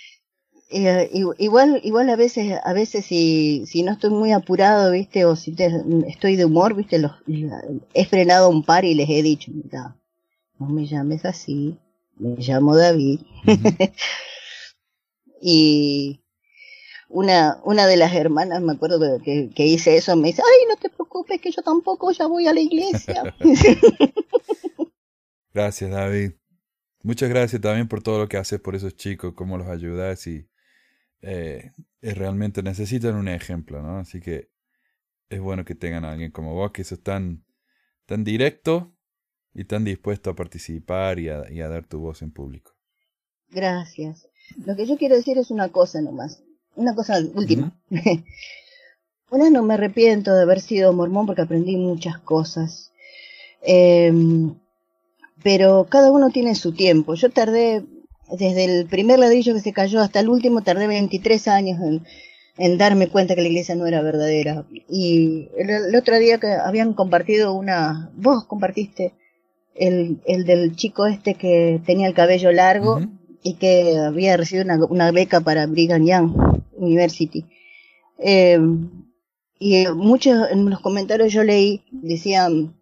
Eh, 0.71 1.09
igual, 1.39 1.81
igual 1.83 2.11
a 2.11 2.17
veces, 2.17 2.59
a 2.63 2.73
veces 2.75 3.07
si, 3.07 3.65
si 3.67 3.83
no 3.83 3.93
estoy 3.93 4.11
muy 4.11 4.33
apurado, 4.33 4.93
viste, 4.93 5.25
o 5.25 5.35
si 5.35 5.53
te- 5.53 5.83
estoy 6.07 6.37
de 6.37 6.45
humor, 6.45 6.75
viste, 6.75 6.99
los, 6.99 7.13
he 7.95 8.05
frenado 8.05 8.51
un 8.51 8.63
par 8.63 8.85
y 8.85 8.95
les 8.95 9.09
he 9.09 9.23
dicho, 9.23 9.51
mira, 9.55 9.97
no 10.59 10.69
me 10.69 10.87
llames 10.87 11.25
así, 11.25 11.79
me 12.19 12.37
llamo 12.37 12.77
David. 12.77 13.21
Y 15.41 16.21
una, 17.09 17.59
una 17.65 17.87
de 17.87 17.97
las 17.97 18.13
hermanas, 18.15 18.61
me 18.61 18.73
acuerdo 18.73 18.99
que, 19.01 19.23
que, 19.25 19.51
que 19.55 19.67
hice 19.67 19.97
eso, 19.97 20.15
me 20.17 20.29
dice, 20.29 20.43
ay, 20.43 20.67
no 20.69 20.77
te 20.77 20.91
preocupes, 20.91 21.41
que 21.41 21.51
yo 21.53 21.63
tampoco 21.63 22.11
ya 22.13 22.27
voy 22.27 22.47
a 22.49 22.53
la 22.53 22.61
iglesia. 22.61 23.35
Gracias, 25.55 25.91
David. 25.91 26.33
Muchas 27.03 27.29
gracias 27.29 27.63
también 27.63 27.89
por 27.89 28.03
todo 28.03 28.19
lo 28.19 28.29
que 28.29 28.37
haces 28.37 28.61
por 28.61 28.75
esos 28.75 28.97
chicos, 28.97 29.35
cómo 29.35 29.57
los 29.57 29.69
ayudas 29.69 30.27
y 30.27 30.47
eh, 31.23 31.73
eh, 32.01 32.15
realmente 32.15 32.63
necesitan 32.63 33.17
un 33.17 33.29
ejemplo, 33.29 33.83
¿no? 33.83 33.99
Así 33.99 34.21
que 34.21 34.51
es 35.29 35.41
bueno 35.41 35.65
que 35.65 35.75
tengan 35.75 36.05
a 36.05 36.13
alguien 36.13 36.31
como 36.31 36.55
vos, 36.55 36.73
que 36.73 36.85
sos 36.85 37.03
tan, 37.03 37.45
tan 38.07 38.25
directo 38.25 38.95
y 39.53 39.65
tan 39.65 39.85
dispuesto 39.85 40.31
a 40.31 40.37
participar 40.37 41.19
y 41.19 41.29
a, 41.29 41.51
y 41.51 41.61
a 41.61 41.69
dar 41.69 41.87
tu 41.87 41.99
voz 42.01 42.23
en 42.23 42.31
público. 42.31 42.73
Gracias. 43.51 44.29
Lo 44.65 44.77
que 44.77 44.87
yo 44.87 44.97
quiero 44.97 45.17
decir 45.17 45.39
es 45.39 45.51
una 45.51 45.69
cosa 45.71 46.01
nomás, 46.01 46.43
una 46.77 46.95
cosa 46.95 47.19
última. 47.35 47.79
Una, 49.31 49.51
no 49.51 49.63
me 49.63 49.75
arrepiento 49.75 50.35
de 50.35 50.41
haber 50.41 50.63
sido 50.63 50.95
mormón 50.95 51.27
porque 51.27 51.43
aprendí 51.43 51.77
muchas 51.77 52.17
cosas. 52.17 52.93
Eh, 53.61 54.11
pero 55.43 55.87
cada 55.89 56.11
uno 56.11 56.31
tiene 56.31 56.55
su 56.55 56.73
tiempo. 56.73 57.15
Yo 57.15 57.31
tardé, 57.31 57.85
desde 58.31 58.65
el 58.65 58.87
primer 58.87 59.19
ladrillo 59.19 59.55
que 59.55 59.61
se 59.61 59.73
cayó 59.73 60.01
hasta 60.01 60.21
el 60.21 60.29
último, 60.29 60.63
tardé 60.63 60.87
23 60.87 61.49
años 61.49 61.81
en, 61.81 62.05
en 62.59 62.79
darme 62.79 63.09
cuenta 63.09 63.35
que 63.35 63.43
la 63.43 63.49
iglesia 63.49 63.75
no 63.75 63.87
era 63.87 64.03
verdadera. 64.03 64.65
Y 64.89 65.49
el, 65.57 65.71
el 65.71 65.97
otro 65.97 66.19
día 66.19 66.39
que 66.39 66.49
habían 66.49 66.95
compartido 66.95 67.55
una, 67.55 68.11
vos 68.17 68.45
compartiste 68.45 69.15
el, 69.75 70.21
el 70.27 70.45
del 70.45 70.77
chico 70.77 71.07
este 71.07 71.35
que 71.35 71.81
tenía 71.87 72.09
el 72.09 72.15
cabello 72.15 72.53
largo 72.53 73.01
y 73.43 73.55
que 73.55 73.97
había 73.97 74.37
recibido 74.37 74.65
una, 74.65 74.85
una 74.87 75.13
beca 75.13 75.41
para 75.41 75.67
Brigham 75.67 76.05
Young 76.05 76.33
University. 76.77 77.45
Eh, 78.19 78.59
y 79.61 79.87
muchos 79.89 80.51
en 80.51 80.69
los 80.71 80.81
comentarios 80.81 81.33
yo 81.33 81.43
leí, 81.43 81.83
decían, 81.91 82.78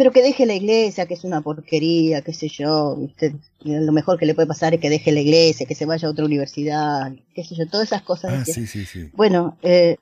pero 0.00 0.12
que 0.12 0.22
deje 0.22 0.46
la 0.46 0.54
iglesia, 0.54 1.04
que 1.04 1.12
es 1.12 1.24
una 1.24 1.42
porquería, 1.42 2.22
qué 2.22 2.32
sé 2.32 2.48
yo, 2.48 2.96
¿viste? 2.96 3.34
lo 3.64 3.92
mejor 3.92 4.18
que 4.18 4.24
le 4.24 4.34
puede 4.34 4.48
pasar 4.48 4.72
es 4.72 4.80
que 4.80 4.88
deje 4.88 5.12
la 5.12 5.20
iglesia, 5.20 5.66
que 5.66 5.74
se 5.74 5.84
vaya 5.84 6.08
a 6.08 6.10
otra 6.10 6.24
universidad, 6.24 7.12
qué 7.34 7.44
sé 7.44 7.54
yo, 7.54 7.68
todas 7.68 7.88
esas 7.88 8.00
cosas. 8.00 8.32
Ah, 8.32 8.42
que- 8.42 8.54
sí, 8.54 8.66
sí, 8.66 8.86
sí. 8.86 9.10
Bueno, 9.12 9.58
eh, 9.60 9.98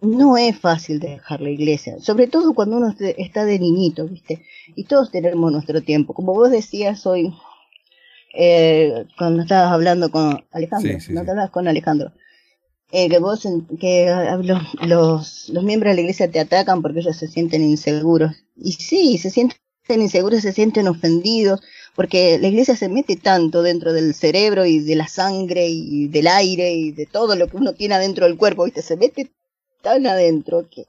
no 0.00 0.36
es 0.36 0.58
fácil 0.58 0.98
dejar 0.98 1.42
la 1.42 1.50
iglesia, 1.50 2.00
sobre 2.00 2.26
todo 2.26 2.54
cuando 2.54 2.78
uno 2.78 2.92
está 2.98 3.44
de 3.44 3.60
niñito, 3.60 4.08
¿viste? 4.08 4.44
Y 4.74 4.82
todos 4.82 5.12
tenemos 5.12 5.52
nuestro 5.52 5.80
tiempo. 5.80 6.12
Como 6.12 6.34
vos 6.34 6.50
decías 6.50 7.06
hoy, 7.06 7.32
eh, 8.34 9.06
cuando 9.16 9.42
estabas 9.42 9.70
hablando 9.70 10.10
con 10.10 10.44
Alejandro, 10.50 10.94
Sí, 10.94 11.00
sí, 11.00 11.12
no 11.12 11.20
sí. 11.20 11.24
te 11.24 11.30
hablabas 11.30 11.52
con 11.52 11.68
Alejandro, 11.68 12.10
eh, 12.92 13.08
que 13.08 13.18
vos, 13.18 13.46
que 13.80 14.06
los, 14.42 14.62
los, 14.86 15.48
los 15.50 15.64
miembros 15.64 15.90
de 15.92 15.96
la 15.96 16.00
iglesia 16.02 16.30
te 16.30 16.40
atacan 16.40 16.82
porque 16.82 17.00
ellos 17.00 17.16
se 17.16 17.28
sienten 17.28 17.62
inseguros. 17.62 18.32
Y 18.56 18.72
sí, 18.72 19.18
se 19.18 19.30
sienten 19.30 19.58
inseguros, 19.88 20.42
se 20.42 20.52
sienten 20.52 20.88
ofendidos, 20.88 21.60
porque 21.94 22.38
la 22.38 22.48
iglesia 22.48 22.76
se 22.76 22.88
mete 22.88 23.16
tanto 23.16 23.62
dentro 23.62 23.92
del 23.92 24.14
cerebro 24.14 24.64
y 24.66 24.80
de 24.80 24.96
la 24.96 25.08
sangre 25.08 25.68
y 25.68 26.08
del 26.08 26.26
aire 26.28 26.72
y 26.74 26.92
de 26.92 27.06
todo 27.06 27.36
lo 27.36 27.48
que 27.48 27.56
uno 27.56 27.74
tiene 27.74 27.94
adentro 27.94 28.26
del 28.26 28.36
cuerpo, 28.36 28.64
¿viste? 28.64 28.82
Se 28.82 28.96
mete 28.96 29.30
tan 29.82 30.06
adentro 30.06 30.68
que 30.70 30.86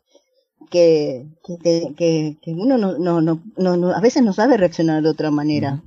que, 0.71 1.25
que, 1.45 1.93
que, 1.97 2.37
que 2.41 2.51
uno 2.51 2.77
no, 2.77 2.97
no, 2.97 3.21
no, 3.21 3.41
no, 3.55 3.77
no- 3.77 3.95
a 3.95 4.01
veces 4.01 4.23
no 4.23 4.33
sabe 4.33 4.57
reaccionar 4.57 5.01
de 5.03 5.09
otra 5.09 5.31
manera, 5.31 5.81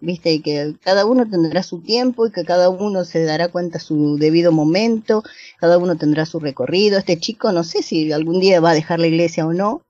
¿viste? 0.00 0.32
Y 0.32 0.40
que 0.40 0.74
cada 0.82 1.04
uno 1.06 1.28
tendrá 1.28 1.62
su 1.62 1.80
tiempo 1.80 2.26
y 2.26 2.32
que 2.32 2.44
cada 2.44 2.68
uno 2.70 3.04
se 3.04 3.24
dará 3.24 3.48
cuenta 3.48 3.78
su 3.78 4.16
debido 4.18 4.52
momento, 4.52 5.22
cada 5.58 5.78
uno 5.78 5.96
tendrá 5.96 6.26
su 6.26 6.40
recorrido. 6.40 6.98
Este 6.98 7.18
chico 7.18 7.52
no 7.52 7.64
sé 7.64 7.82
si 7.82 8.12
algún 8.12 8.40
día 8.40 8.60
va 8.60 8.70
a 8.70 8.74
dejar 8.74 8.98
la 9.00 9.06
iglesia 9.08 9.46
o 9.46 9.52
no, 9.52 9.82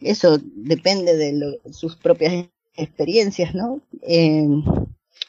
eso 0.00 0.38
depende 0.56 1.16
de 1.16 1.32
lo- 1.32 1.72
sus 1.72 1.96
propias 1.96 2.46
experiencias, 2.76 3.54
¿no? 3.54 3.80
Eh, 4.02 4.46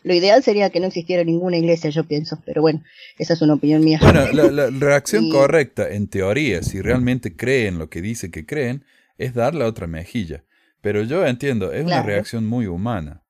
lo 0.03 0.13
ideal 0.13 0.43
sería 0.43 0.69
que 0.69 0.79
no 0.79 0.87
existiera 0.87 1.23
ninguna 1.23 1.57
iglesia, 1.57 1.89
yo 1.89 2.03
pienso, 2.03 2.39
pero 2.45 2.61
bueno, 2.61 2.83
esa 3.17 3.33
es 3.33 3.41
una 3.41 3.55
opinión 3.55 3.83
mía. 3.83 3.99
Bueno, 4.01 4.31
la, 4.31 4.51
la 4.51 4.69
reacción 4.79 5.25
Y- 5.25 5.29
correcta, 5.29 5.89
en 5.89 6.07
teoría, 6.07 6.61
si 6.63 6.81
realmente 6.81 7.35
creen 7.35 7.77
lo 7.79 7.89
que 7.89 8.01
dice 8.01 8.31
que 8.31 8.45
creen, 8.45 8.85
es 9.17 9.33
dar 9.33 9.55
la 9.55 9.65
otra 9.65 9.87
mejilla. 9.87 10.43
Pero 10.81 11.03
yo 11.03 11.25
entiendo, 11.25 11.71
es 11.73 11.85
una 11.85 12.01
reacción 12.03 12.45
muy 12.45 12.67
humana. 12.67 13.23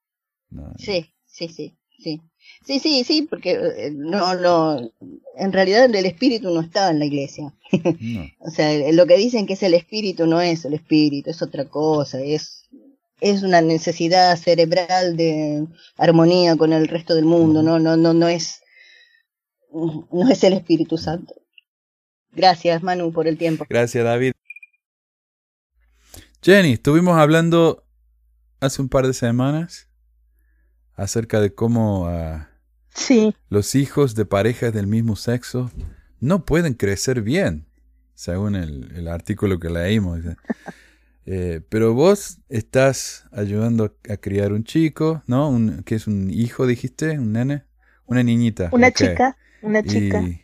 ¿No? 0.56 0.74
Sí, 0.78 1.14
sí, 1.26 1.48
sí, 1.50 1.78
sí. 2.00 2.22
Sí, 2.66 2.80
sí, 2.80 3.04
sí, 3.04 3.24
porque 3.24 3.52
eh, 3.52 3.92
no, 3.92 4.36
no, 4.36 4.92
en 5.38 5.54
realidad 5.54 5.94
el 5.94 6.06
espíritu 6.06 6.54
no 6.54 6.62
está 6.62 6.90
en 6.90 7.00
la 7.00 7.06
iglesia. 7.06 7.54
No. 8.00 8.26
O 8.40 8.50
sea, 8.50 8.92
lo 8.92 9.06
que 9.06 9.18
dicen 9.18 9.46
que 9.46 9.54
es 9.54 9.64
el 9.64 9.74
espíritu 9.74 10.28
no 10.28 10.42
es 10.42 10.66
el 10.66 10.74
espíritu, 10.74 11.30
es 11.30 11.42
otra 11.42 11.66
cosa, 11.66 12.22
es, 12.22 12.70
es 13.22 13.44
una 13.44 13.62
necesidad 13.62 14.38
cerebral 14.38 15.18
de 15.18 15.68
armonía 15.98 16.56
con 16.56 16.74
el 16.74 16.88
resto 16.88 17.16
del 17.16 17.26
mundo, 17.26 17.64
no, 17.64 17.80
no, 17.80 17.98
no, 17.98 18.14
no 18.14 18.28
es, 18.28 18.62
no 19.72 20.30
es 20.30 20.44
el 20.44 20.54
Espíritu 20.54 20.98
Santo. 20.98 21.36
Gracias, 22.32 22.84
Manu, 22.84 23.12
por 23.12 23.28
el 23.28 23.38
tiempo. 23.38 23.66
Gracias, 23.70 24.04
David. 24.04 24.34
Jenny, 26.42 26.74
estuvimos 26.74 27.18
hablando 27.18 27.84
hace 28.60 28.82
un 28.82 28.90
par 28.90 29.08
de 29.08 29.14
semanas 29.14 29.90
acerca 30.96 31.42
de 31.42 31.54
cómo 31.54 32.08
ah, 32.08 32.50
Sí, 32.96 33.36
los 33.50 33.76
hijos 33.76 34.16
de 34.16 34.26
parejas 34.26 34.74
del 34.74 34.88
mismo 34.88 35.18
sexo 35.18 35.70
no 36.22 36.46
pueden 36.46 36.74
crecer 36.74 37.22
bien, 37.22 37.66
según 38.16 38.56
el, 38.56 38.92
el 38.96 39.08
artículo 39.10 39.60
que 39.60 39.70
leímos. 39.70 40.20
Eh, 41.28 41.62
pero 41.70 41.96
vos 41.96 42.38
estás 42.50 43.26
ayudando 43.32 43.98
a 44.08 44.18
criar 44.18 44.54
un 44.54 44.64
chico, 44.64 45.24
¿no? 45.26 45.50
Un, 45.50 45.82
que 45.82 45.96
es 45.96 46.06
un 46.06 46.30
hijo, 46.30 46.68
dijiste, 46.68 47.18
un 47.18 47.32
nene, 47.32 47.64
una 48.06 48.22
niñita. 48.22 48.70
una 48.72 48.92
chica, 48.92 49.36
una 49.64 49.82
chica. 49.82 50.22
Y, 50.22 50.44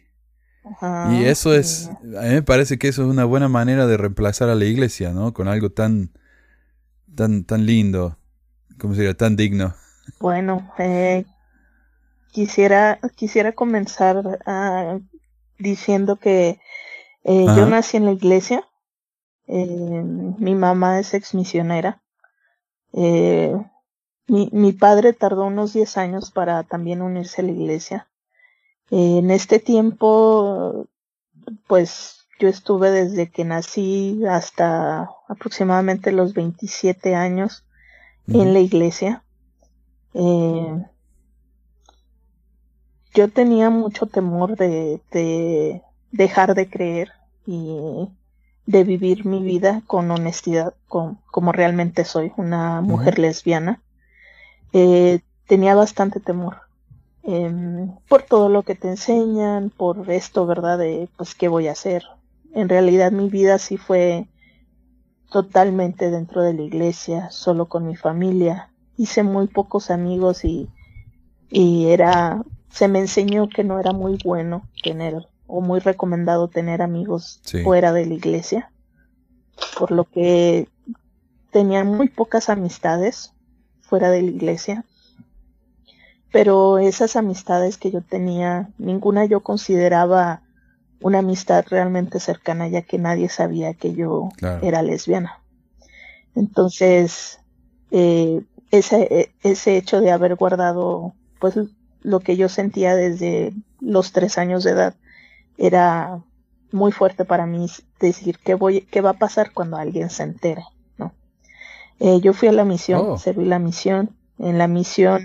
Ajá, 0.63 1.13
y 1.13 1.25
eso 1.25 1.53
es, 1.53 1.87
a 2.17 2.23
mí 2.23 2.29
me 2.29 2.41
parece 2.41 2.79
que 2.79 2.87
eso 2.87 3.03
es 3.03 3.09
una 3.09 3.25
buena 3.25 3.47
manera 3.47 3.85
de 3.85 3.95
reemplazar 3.95 4.49
a 4.49 4.55
la 4.55 4.65
iglesia, 4.65 5.11
¿no? 5.11 5.35
Con 5.35 5.47
algo 5.47 5.69
tan, 5.69 6.09
tan, 7.13 7.43
tan 7.43 7.67
lindo, 7.67 8.17
¿cómo 8.79 8.95
se 8.95 9.01
diría? 9.01 9.15
Tan 9.15 9.35
digno. 9.35 9.75
Bueno, 10.19 10.71
eh, 10.77 11.25
quisiera, 12.31 12.99
quisiera 13.15 13.51
comenzar 13.53 14.39
ah, 14.45 14.99
diciendo 15.57 16.17
que 16.17 16.59
eh, 17.23 17.45
yo 17.55 17.65
nací 17.65 17.97
en 17.97 18.05
la 18.05 18.11
iglesia. 18.11 18.67
eh, 19.47 20.03
mi 20.37 20.55
mamá 20.55 20.99
es 20.99 21.13
ex 21.13 21.33
misionera. 21.33 22.01
Eh, 22.93 23.53
mi, 24.27 24.49
mi 24.53 24.71
padre 24.73 25.13
tardó 25.13 25.45
unos 25.45 25.73
10 25.73 25.97
años 25.97 26.31
para 26.31 26.63
también 26.63 27.01
unirse 27.01 27.41
a 27.41 27.45
la 27.45 27.51
iglesia. 27.51 28.07
Eh, 28.91 29.17
en 29.19 29.31
este 29.31 29.59
tiempo, 29.59 30.87
pues 31.67 32.27
yo 32.39 32.47
estuve 32.47 32.91
desde 32.91 33.29
que 33.29 33.43
nací 33.45 34.23
hasta 34.29 35.09
aproximadamente 35.27 36.11
los 36.11 36.33
27 36.33 37.15
años 37.15 37.65
en 38.27 38.53
la 38.53 38.59
iglesia. 38.59 39.23
Eh, 40.13 40.85
yo 43.13 43.29
tenía 43.29 43.69
mucho 43.69 44.05
temor 44.05 44.55
de, 44.55 45.01
de 45.11 45.81
dejar 46.11 46.55
de 46.55 46.69
creer 46.69 47.11
y 47.45 48.07
de 48.65 48.83
vivir 48.83 49.25
mi 49.25 49.41
vida 49.41 49.81
con 49.87 50.09
honestidad, 50.11 50.73
con, 50.87 51.19
como 51.31 51.51
realmente 51.51 52.05
soy, 52.05 52.31
una 52.37 52.81
mujer 52.81 53.19
lesbiana. 53.19 53.81
Eh, 54.73 55.19
tenía 55.47 55.75
bastante 55.75 56.19
temor 56.19 56.61
em, 57.23 57.93
por 58.07 58.23
todo 58.23 58.49
lo 58.49 58.63
que 58.63 58.75
te 58.75 58.87
enseñan, 58.87 59.69
por 59.69 60.09
esto, 60.09 60.45
¿verdad? 60.45 60.77
De, 60.77 61.09
pues, 61.17 61.35
¿qué 61.35 61.47
voy 61.47 61.67
a 61.67 61.73
hacer? 61.73 62.03
En 62.53 62.69
realidad 62.69 63.11
mi 63.11 63.29
vida 63.29 63.57
sí 63.57 63.77
fue 63.77 64.27
totalmente 65.29 66.09
dentro 66.09 66.41
de 66.41 66.53
la 66.53 66.61
iglesia, 66.61 67.29
solo 67.31 67.67
con 67.67 67.87
mi 67.87 67.95
familia. 67.95 68.70
Hice 68.97 69.23
muy 69.23 69.47
pocos 69.47 69.89
amigos 69.91 70.43
y, 70.45 70.69
y 71.49 71.87
era, 71.87 72.43
se 72.69 72.87
me 72.87 72.99
enseñó 72.99 73.49
que 73.49 73.63
no 73.63 73.79
era 73.79 73.93
muy 73.93 74.17
bueno 74.23 74.67
tener 74.83 75.27
o 75.47 75.61
muy 75.61 75.79
recomendado 75.79 76.47
tener 76.47 76.81
amigos 76.81 77.39
Sí. 77.43 77.63
fuera 77.63 77.91
de 77.93 78.05
la 78.05 78.13
iglesia, 78.13 78.71
por 79.77 79.91
lo 79.91 80.05
que 80.05 80.67
tenía 81.51 81.83
muy 81.83 82.07
pocas 82.09 82.49
amistades 82.49 83.33
fuera 83.81 84.09
de 84.09 84.21
la 84.21 84.31
iglesia. 84.31 84.85
Pero 86.31 86.79
esas 86.79 87.17
amistades 87.17 87.77
que 87.77 87.91
yo 87.91 88.01
tenía, 88.01 88.69
ninguna 88.77 89.25
yo 89.25 89.41
consideraba 89.41 90.41
una 91.01 91.19
amistad 91.19 91.65
realmente 91.69 92.19
cercana, 92.21 92.69
ya 92.69 92.83
que 92.83 92.97
nadie 92.97 93.27
sabía 93.27 93.73
que 93.73 93.93
yo 93.93 94.29
Claro. 94.37 94.65
era 94.65 94.81
lesbiana. 94.81 95.39
Entonces, 96.35 97.39
eh, 97.91 98.43
ese, 98.71 99.07
eh, 99.11 99.31
ese 99.43 99.77
hecho 99.77 100.01
de 100.01 100.11
haber 100.11 100.35
guardado, 100.35 101.13
pues, 101.39 101.55
lo 102.01 102.19
que 102.19 102.35
yo 102.37 102.49
sentía 102.49 102.95
desde 102.95 103.53
los 103.79 104.11
tres 104.11 104.37
años 104.37 104.63
de 104.63 104.71
edad, 104.71 104.95
era 105.57 106.23
muy 106.71 106.91
fuerte 106.91 107.25
para 107.25 107.45
mí 107.45 107.67
decir 107.99 108.39
qué 108.43 108.55
voy, 108.55 108.81
qué 108.81 109.01
va 109.01 109.11
a 109.11 109.19
pasar 109.19 109.51
cuando 109.53 109.77
alguien 109.77 110.09
se 110.09 110.23
entere, 110.23 110.63
¿no? 110.97 111.13
Eh, 111.99 112.19
yo 112.21 112.33
fui 112.33 112.47
a 112.47 112.53
la 112.53 112.65
misión, 112.65 113.01
Oh. 113.11 113.17
serví 113.17 113.45
la 113.45 113.59
misión, 113.59 114.15
en 114.39 114.57
la 114.57 114.67
misión, 114.67 115.23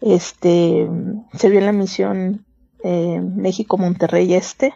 este, 0.00 0.88
serví 1.34 1.58
en 1.58 1.66
la 1.66 1.72
misión 1.72 2.44
eh, 2.84 3.20
México 3.20 3.78
Monterrey 3.78 4.34
Este. 4.34 4.74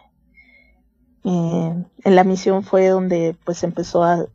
Eh, 1.25 1.85
en 2.05 2.17
la 2.17 2.25
misión 2.25 2.65
fue 2.65 2.89
donde 2.89 3.37
pues 3.45 3.63
empezó 3.63 4.03
a 4.03 4.27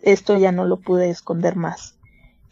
esto 0.00 0.36
ya 0.38 0.50
no 0.52 0.64
lo 0.64 0.78
pude 0.78 1.10
esconder 1.10 1.56
más. 1.56 1.96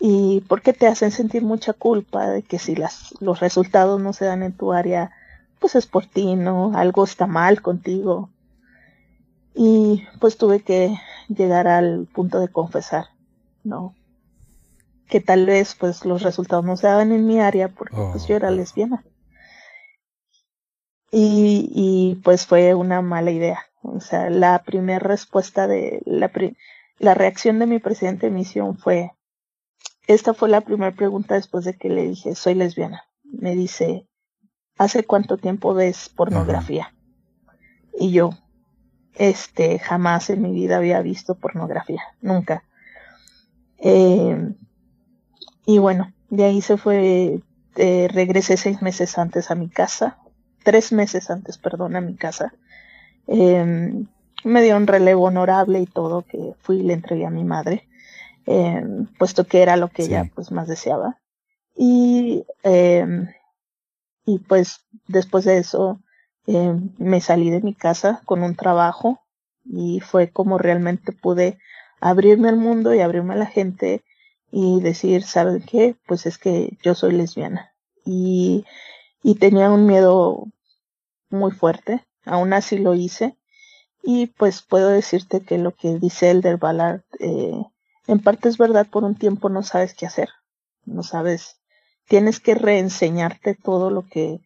Y 0.00 0.40
porque 0.48 0.72
te 0.72 0.86
hacen 0.86 1.10
sentir 1.10 1.42
mucha 1.42 1.72
culpa 1.74 2.26
de 2.28 2.42
que 2.42 2.58
si 2.58 2.74
las, 2.74 3.14
los 3.20 3.40
resultados 3.40 4.00
no 4.00 4.12
se 4.12 4.24
dan 4.24 4.42
en 4.42 4.52
tu 4.56 4.72
área, 4.72 5.12
pues 5.60 5.74
es 5.74 5.86
por 5.86 6.06
ti, 6.06 6.36
¿no? 6.36 6.72
Algo 6.74 7.04
está 7.04 7.26
mal 7.26 7.60
contigo. 7.62 8.30
Y 9.54 10.04
pues 10.20 10.38
tuve 10.38 10.60
que 10.60 10.96
llegar 11.28 11.68
al 11.68 12.06
punto 12.14 12.40
de 12.40 12.48
confesar, 12.48 13.06
¿no? 13.62 13.94
Que 15.08 15.20
tal 15.20 15.44
vez 15.44 15.74
pues 15.78 16.04
los 16.04 16.22
resultados 16.22 16.64
no 16.64 16.76
se 16.76 16.86
daban 16.86 17.12
en 17.12 17.26
mi 17.26 17.40
área 17.40 17.68
porque 17.68 17.96
pues 18.12 18.26
yo 18.26 18.36
era 18.36 18.48
Oh. 18.48 18.52
lesbiana. 18.52 19.04
Y, 21.12 21.70
y 21.74 22.14
pues 22.22 22.46
fue 22.46 22.74
una 22.74 23.02
mala 23.02 23.30
idea. 23.32 23.66
O 23.82 24.00
sea, 24.00 24.30
la 24.30 24.62
primera 24.62 25.00
respuesta 25.00 25.66
de 25.66 26.00
la, 26.06 26.28
pri- 26.28 26.56
la 26.98 27.14
reacción 27.14 27.58
de 27.58 27.66
mi 27.66 27.78
presidente 27.80 28.26
de 28.26 28.32
misión 28.32 28.78
fue, 28.78 29.10
esta 30.06 30.34
fue 30.34 30.48
la 30.48 30.60
primera 30.60 30.92
pregunta 30.92 31.34
después 31.34 31.64
de 31.64 31.74
que 31.74 31.88
le 31.88 32.08
dije, 32.08 32.34
soy 32.34 32.54
lesbiana. 32.54 33.04
Me 33.24 33.54
dice, 33.54 34.06
¿hace 34.76 35.04
cuánto 35.04 35.36
tiempo 35.36 35.74
ves 35.74 36.08
pornografía? 36.08 36.94
Y 37.98 38.12
yo, 38.12 38.30
este, 39.14 39.78
jamás 39.78 40.30
en 40.30 40.42
mi 40.42 40.52
vida 40.52 40.78
había 40.78 41.02
visto 41.02 41.34
pornografía, 41.34 42.02
nunca. 42.20 42.64
Eh, 43.78 44.52
y 45.66 45.78
bueno, 45.78 46.12
de 46.28 46.44
ahí 46.44 46.60
se 46.60 46.76
fue 46.76 47.40
eh, 47.76 48.08
regresé 48.12 48.56
seis 48.56 48.82
meses 48.82 49.16
antes 49.16 49.50
a 49.50 49.54
mi 49.54 49.68
casa, 49.68 50.18
tres 50.64 50.92
meses 50.92 51.30
antes, 51.30 51.56
perdón, 51.58 51.96
a 51.96 52.00
mi 52.00 52.16
casa. 52.16 52.52
Em, 53.26 54.06
me 54.44 54.62
dio 54.62 54.76
un 54.76 54.86
relevo 54.86 55.24
honorable 55.24 55.80
y 55.80 55.86
todo 55.86 56.22
que 56.22 56.54
fui 56.60 56.78
y 56.80 56.82
le 56.82 56.94
entregué 56.94 57.26
a 57.26 57.30
mi 57.30 57.44
madre, 57.44 57.86
em, 58.46 59.06
puesto 59.18 59.44
que 59.44 59.62
era 59.62 59.76
lo 59.76 59.88
que 59.88 60.04
ella 60.04 60.30
pues 60.34 60.50
más 60.50 60.68
deseaba. 60.68 61.18
Y, 61.76 62.44
em, 62.62 63.28
y 64.26 64.38
pues 64.38 64.86
después 65.06 65.44
de 65.44 65.58
eso 65.58 66.00
me 66.98 67.20
salí 67.20 67.50
de 67.50 67.60
mi 67.60 67.74
casa 67.74 68.22
con 68.24 68.42
un 68.42 68.56
trabajo 68.56 69.20
y 69.64 70.00
fue 70.00 70.30
como 70.30 70.58
realmente 70.58 71.12
pude 71.12 71.58
abrirme 72.00 72.48
al 72.48 72.56
mundo 72.56 72.94
y 72.94 73.00
abrirme 73.00 73.34
a 73.34 73.38
la 73.38 73.46
gente 73.46 74.02
y 74.50 74.80
decir, 74.80 75.22
¿saben 75.22 75.62
qué? 75.62 75.96
Pues 76.06 76.26
es 76.26 76.38
que 76.38 76.76
yo 76.82 76.94
soy 76.94 77.12
lesbiana. 77.12 77.72
Y, 78.04 78.64
y 79.22 79.36
tenía 79.36 79.70
un 79.70 79.86
miedo 79.86 80.46
muy 81.28 81.52
fuerte, 81.52 82.04
aún 82.24 82.52
así 82.52 82.78
lo 82.78 82.94
hice. 82.94 83.36
Y 84.02 84.26
pues 84.26 84.62
puedo 84.62 84.88
decirte 84.88 85.42
que 85.42 85.58
lo 85.58 85.72
que 85.72 85.98
dice 85.98 86.30
Elder 86.30 86.56
Ballard, 86.56 87.02
eh, 87.20 87.62
en 88.10 88.18
parte 88.18 88.48
es 88.48 88.58
verdad, 88.58 88.88
por 88.88 89.04
un 89.04 89.14
tiempo 89.14 89.48
no 89.48 89.62
sabes 89.62 89.94
qué 89.94 90.04
hacer, 90.04 90.30
no 90.84 91.04
sabes, 91.04 91.60
tienes 92.08 92.40
que 92.40 92.56
reenseñarte 92.56 93.54
todo 93.54 93.88
lo 93.88 94.08
que, 94.08 94.40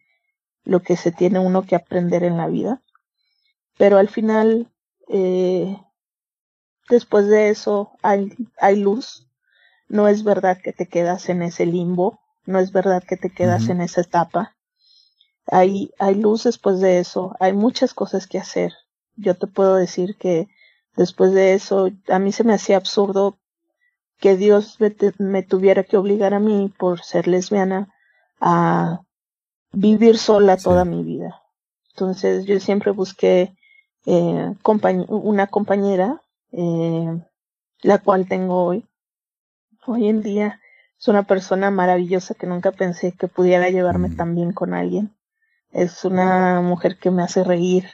lo 0.63 0.81
que 0.81 0.95
se 0.95 1.11
tiene 1.11 1.39
uno 1.39 1.65
que 1.65 1.75
aprender 1.75 2.23
en 2.23 2.37
la 2.37 2.45
vida. 2.45 2.83
Pero 3.75 3.97
al 3.97 4.07
final, 4.07 4.71
eh, 5.09 5.75
después 6.89 7.25
de 7.25 7.49
eso 7.49 7.89
hay, 8.03 8.33
hay 8.59 8.75
luz, 8.75 9.27
no 9.87 10.07
es 10.07 10.23
verdad 10.23 10.59
que 10.63 10.71
te 10.71 10.87
quedas 10.87 11.27
en 11.29 11.41
ese 11.41 11.65
limbo, 11.65 12.19
no 12.45 12.59
es 12.59 12.71
verdad 12.71 13.03
que 13.03 13.17
te 13.17 13.31
quedas 13.31 13.69
en 13.69 13.81
esa 13.81 14.01
etapa. 14.01 14.55
Hay, 15.47 15.91
hay 15.97 16.13
luz 16.13 16.43
después 16.43 16.81
de 16.81 16.99
eso, 16.99 17.35
hay 17.39 17.53
muchas 17.53 17.95
cosas 17.95 18.27
que 18.27 18.37
hacer. 18.37 18.73
Yo 19.15 19.33
te 19.33 19.47
puedo 19.47 19.75
decir 19.75 20.17
que 20.17 20.49
después 20.95 21.31
de 21.31 21.55
eso, 21.55 21.89
a 22.09 22.19
mí 22.19 22.31
se 22.31 22.43
me 22.43 22.53
hacía 22.53 22.77
absurdo 22.77 23.39
que 24.19 24.37
Dios 24.37 24.77
me, 24.79 25.43
tuviera 25.43 25.83
que 25.83 25.97
obligar 25.97 26.33
a 26.33 26.39
mí, 26.39 26.73
por 26.77 27.01
ser 27.01 27.27
lesbiana, 27.27 27.93
a 28.39 29.01
vivir 29.71 30.17
sola 30.17 30.57
toda 30.57 30.85
mi 30.85 31.03
vida. 31.03 31.41
Entonces 31.91 32.45
yo 32.45 32.59
siempre 32.59 32.91
busqué 32.91 33.55
eh, 34.05 34.55
una 35.07 35.47
compañera, 35.47 36.21
eh, 36.51 37.21
la 37.81 37.97
cual 37.99 38.27
tengo 38.27 38.63
hoy, 38.63 38.85
hoy 39.85 40.07
en 40.07 40.21
día 40.21 40.59
es 40.97 41.07
una 41.07 41.23
persona 41.23 41.71
maravillosa 41.71 42.33
que 42.33 42.47
nunca 42.47 42.71
pensé 42.71 43.11
que 43.11 43.27
pudiera 43.27 43.69
llevarme 43.69 44.09
mm. 44.09 44.15
tan 44.15 44.35
bien 44.35 44.53
con 44.53 44.73
alguien. 44.73 45.15
Es 45.71 46.05
una 46.05 46.61
mujer 46.61 46.97
que 46.97 47.11
me 47.11 47.23
hace 47.23 47.43
reír 47.43 47.85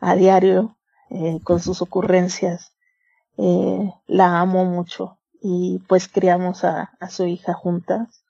a 0.00 0.16
diario 0.16 0.76
eh, 1.10 1.40
con 1.44 1.60
sus 1.60 1.82
ocurrencias. 1.82 2.72
Eh, 3.36 3.92
la 4.06 4.40
amo 4.40 4.64
mucho 4.64 5.18
y 5.42 5.80
pues 5.88 6.08
criamos 6.08 6.64
a, 6.64 6.92
a 7.00 7.10
su 7.10 7.26
hija 7.26 7.52
juntas. 7.52 8.24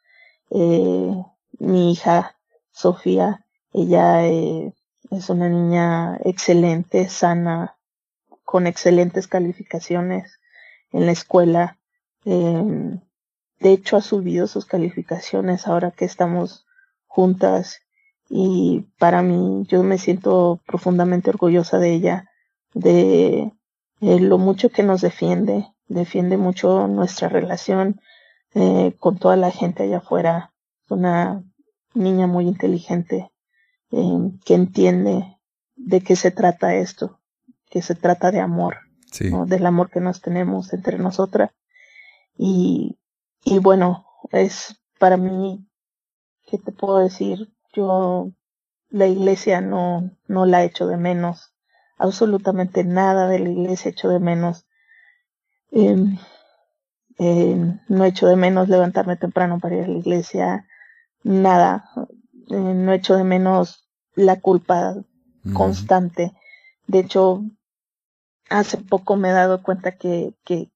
Eh, 0.50 1.14
mi 1.58 1.92
hija 1.92 2.36
Sofía, 2.70 3.44
ella 3.72 4.26
eh, 4.26 4.72
es 5.10 5.28
una 5.28 5.48
niña 5.48 6.16
excelente, 6.24 7.08
sana, 7.08 7.76
con 8.44 8.66
excelentes 8.66 9.28
calificaciones 9.28 10.40
en 10.90 11.06
la 11.06 11.12
escuela. 11.12 11.78
Eh, 12.24 12.98
de 13.60 13.72
hecho, 13.72 13.96
ha 13.96 14.00
subido 14.00 14.46
sus 14.46 14.64
calificaciones 14.64 15.66
ahora 15.66 15.90
que 15.90 16.04
estamos 16.04 16.66
juntas 17.06 17.80
y 18.28 18.86
para 18.98 19.22
mí 19.22 19.64
yo 19.68 19.82
me 19.82 19.98
siento 19.98 20.60
profundamente 20.66 21.28
orgullosa 21.30 21.78
de 21.78 21.92
ella, 21.92 22.30
de 22.72 23.52
eh, 24.00 24.20
lo 24.20 24.38
mucho 24.38 24.70
que 24.70 24.82
nos 24.82 25.02
defiende, 25.02 25.71
defiende 25.92 26.36
mucho 26.36 26.88
nuestra 26.88 27.28
relación 27.28 28.00
eh, 28.54 28.94
con 28.98 29.18
toda 29.18 29.36
la 29.36 29.50
gente 29.50 29.84
allá 29.84 29.98
afuera. 29.98 30.52
Una 30.88 31.42
niña 31.94 32.26
muy 32.26 32.46
inteligente 32.46 33.30
eh, 33.90 34.30
que 34.44 34.54
entiende 34.54 35.38
de 35.76 36.00
qué 36.00 36.16
se 36.16 36.30
trata 36.30 36.74
esto, 36.74 37.20
que 37.70 37.82
se 37.82 37.94
trata 37.94 38.30
de 38.30 38.40
amor, 38.40 38.78
del 39.46 39.66
amor 39.66 39.90
que 39.90 40.00
nos 40.00 40.22
tenemos 40.22 40.72
entre 40.72 40.98
nosotras 40.98 41.50
y, 42.36 42.98
y 43.44 43.58
bueno, 43.58 44.06
es 44.30 44.80
para 44.98 45.16
mí, 45.16 45.66
¿qué 46.46 46.58
te 46.58 46.72
puedo 46.72 46.98
decir? 46.98 47.52
Yo 47.74 48.32
la 48.88 49.06
iglesia 49.06 49.60
no, 49.60 50.10
no 50.28 50.46
la 50.46 50.64
echo 50.64 50.86
de 50.86 50.96
menos, 50.96 51.52
absolutamente 51.98 52.84
nada 52.84 53.28
de 53.28 53.38
la 53.38 53.48
iglesia 53.48 53.90
echo 53.90 54.08
de 54.08 54.20
menos. 54.20 54.66
Eh, 55.72 55.96
eh, 57.18 57.78
no 57.88 58.04
echo 58.04 58.26
de 58.26 58.36
menos 58.36 58.68
levantarme 58.68 59.16
temprano 59.16 59.58
para 59.58 59.76
ir 59.76 59.84
a 59.84 59.88
la 59.88 59.98
iglesia, 59.98 60.66
nada, 61.22 61.90
eh, 62.50 62.56
no 62.56 62.92
echo 62.92 63.16
de 63.16 63.24
menos 63.24 63.88
la 64.14 64.40
culpa 64.40 64.96
constante. 65.52 66.32
De 66.86 67.00
hecho, 67.00 67.42
hace 68.50 68.78
poco 68.78 69.16
me 69.16 69.30
he 69.30 69.32
dado 69.32 69.62
cuenta 69.62 69.92
que, 69.92 70.34
que, 70.44 70.70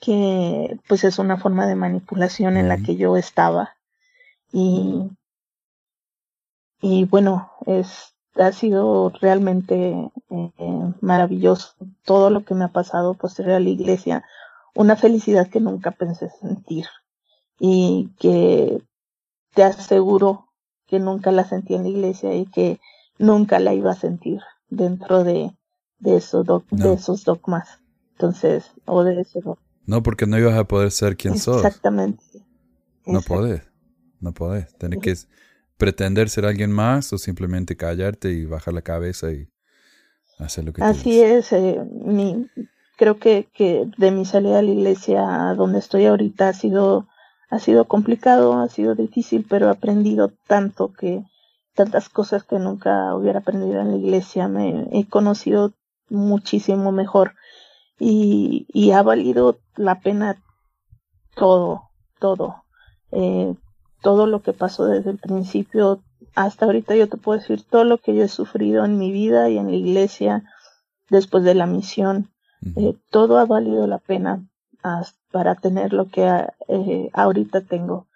que 0.00 0.78
pues 0.88 1.04
es 1.04 1.18
una 1.18 1.36
forma 1.36 1.66
de 1.66 1.76
manipulación 1.76 2.56
en 2.56 2.68
la 2.68 2.78
que 2.78 2.96
yo 2.96 3.16
estaba. 3.16 3.76
Y 4.52 5.10
y 6.82 7.04
bueno 7.04 7.52
es 7.64 8.11
ha 8.36 8.52
sido 8.52 9.12
realmente 9.20 10.10
eh, 10.30 10.92
maravilloso 11.00 11.74
todo 12.04 12.30
lo 12.30 12.44
que 12.44 12.54
me 12.54 12.64
ha 12.64 12.72
pasado 12.72 13.14
posterior 13.14 13.56
a 13.56 13.60
la 13.60 13.68
iglesia 13.68 14.24
una 14.74 14.96
felicidad 14.96 15.48
que 15.48 15.60
nunca 15.60 15.90
pensé 15.90 16.30
sentir 16.40 16.86
y 17.58 18.10
que 18.18 18.82
te 19.54 19.62
aseguro 19.62 20.48
que 20.86 20.98
nunca 20.98 21.30
la 21.30 21.44
sentí 21.44 21.74
en 21.74 21.82
la 21.82 21.90
iglesia 21.90 22.34
y 22.34 22.46
que 22.46 22.80
nunca 23.18 23.58
la 23.58 23.74
iba 23.74 23.92
a 23.92 23.96
sentir 23.96 24.40
dentro 24.70 25.24
de, 25.24 25.54
de, 25.98 26.16
esos, 26.16 26.46
de 26.70 26.92
esos 26.94 27.24
dogmas 27.24 27.80
entonces 28.12 28.72
o 28.86 29.04
de 29.04 29.20
ese 29.20 29.40
dogma 29.40 29.62
no, 29.86 30.02
porque 30.02 30.26
no 30.26 30.38
ibas 30.38 30.56
a 30.56 30.64
poder 30.64 30.90
ser 30.90 31.16
quien 31.16 31.38
sos. 31.38 31.56
Exactamente. 31.56 32.22
No 33.04 33.20
podés. 33.20 33.62
No 34.20 34.32
podés. 34.32 34.76
Tienes 34.78 35.00
que 35.00 35.16
pretender 35.82 36.28
ser 36.28 36.46
alguien 36.46 36.70
más 36.70 37.12
o 37.12 37.18
simplemente 37.18 37.76
callarte 37.76 38.30
y 38.30 38.44
bajar 38.44 38.72
la 38.72 38.82
cabeza 38.82 39.32
y 39.32 39.48
hacer 40.38 40.64
lo 40.64 40.72
que 40.72 40.80
Así 40.80 41.20
es. 41.20 41.52
Eh, 41.52 41.84
mi, 41.90 42.46
creo 42.96 43.18
que, 43.18 43.48
que 43.52 43.90
de 43.98 44.12
mi 44.12 44.24
salida 44.24 44.60
a 44.60 44.62
la 44.62 44.70
iglesia 44.70 45.48
a 45.50 45.54
donde 45.56 45.80
estoy 45.80 46.06
ahorita 46.06 46.50
ha 46.50 46.52
sido, 46.52 47.08
ha 47.50 47.58
sido 47.58 47.86
complicado, 47.86 48.60
ha 48.60 48.68
sido 48.68 48.94
difícil, 48.94 49.44
pero 49.50 49.66
he 49.66 49.70
aprendido 49.70 50.32
tanto 50.46 50.92
que 50.92 51.24
tantas 51.74 52.08
cosas 52.08 52.44
que 52.44 52.60
nunca 52.60 53.16
hubiera 53.16 53.40
aprendido 53.40 53.80
en 53.80 53.90
la 53.90 53.96
iglesia. 53.96 54.46
Me 54.46 54.86
he 54.92 55.08
conocido 55.08 55.72
muchísimo 56.08 56.92
mejor 56.92 57.34
y, 57.98 58.68
y 58.72 58.92
ha 58.92 59.02
valido 59.02 59.58
la 59.74 59.98
pena 59.98 60.40
todo, 61.34 61.90
todo. 62.20 62.62
Eh, 63.10 63.56
todo 64.02 64.26
lo 64.26 64.42
que 64.42 64.52
pasó 64.52 64.86
desde 64.86 65.10
el 65.10 65.18
principio 65.18 66.00
hasta 66.34 66.66
ahorita 66.66 66.96
yo 66.96 67.08
te 67.08 67.16
puedo 67.16 67.38
decir 67.38 67.62
todo 67.62 67.84
lo 67.84 67.98
que 67.98 68.14
yo 68.14 68.24
he 68.24 68.28
sufrido 68.28 68.84
en 68.84 68.98
mi 68.98 69.12
vida 69.12 69.48
y 69.50 69.58
en 69.58 69.70
la 69.70 69.76
iglesia 69.76 70.44
después 71.10 71.44
de 71.44 71.54
la 71.54 71.66
misión. 71.66 72.30
Eh, 72.76 72.94
todo 73.10 73.38
ha 73.38 73.44
valido 73.44 73.86
la 73.86 73.98
pena 73.98 74.44
para 75.30 75.54
tener 75.56 75.92
lo 75.92 76.08
que 76.08 76.28
eh, 76.68 77.10
ahorita 77.12 77.60
tengo 77.62 78.06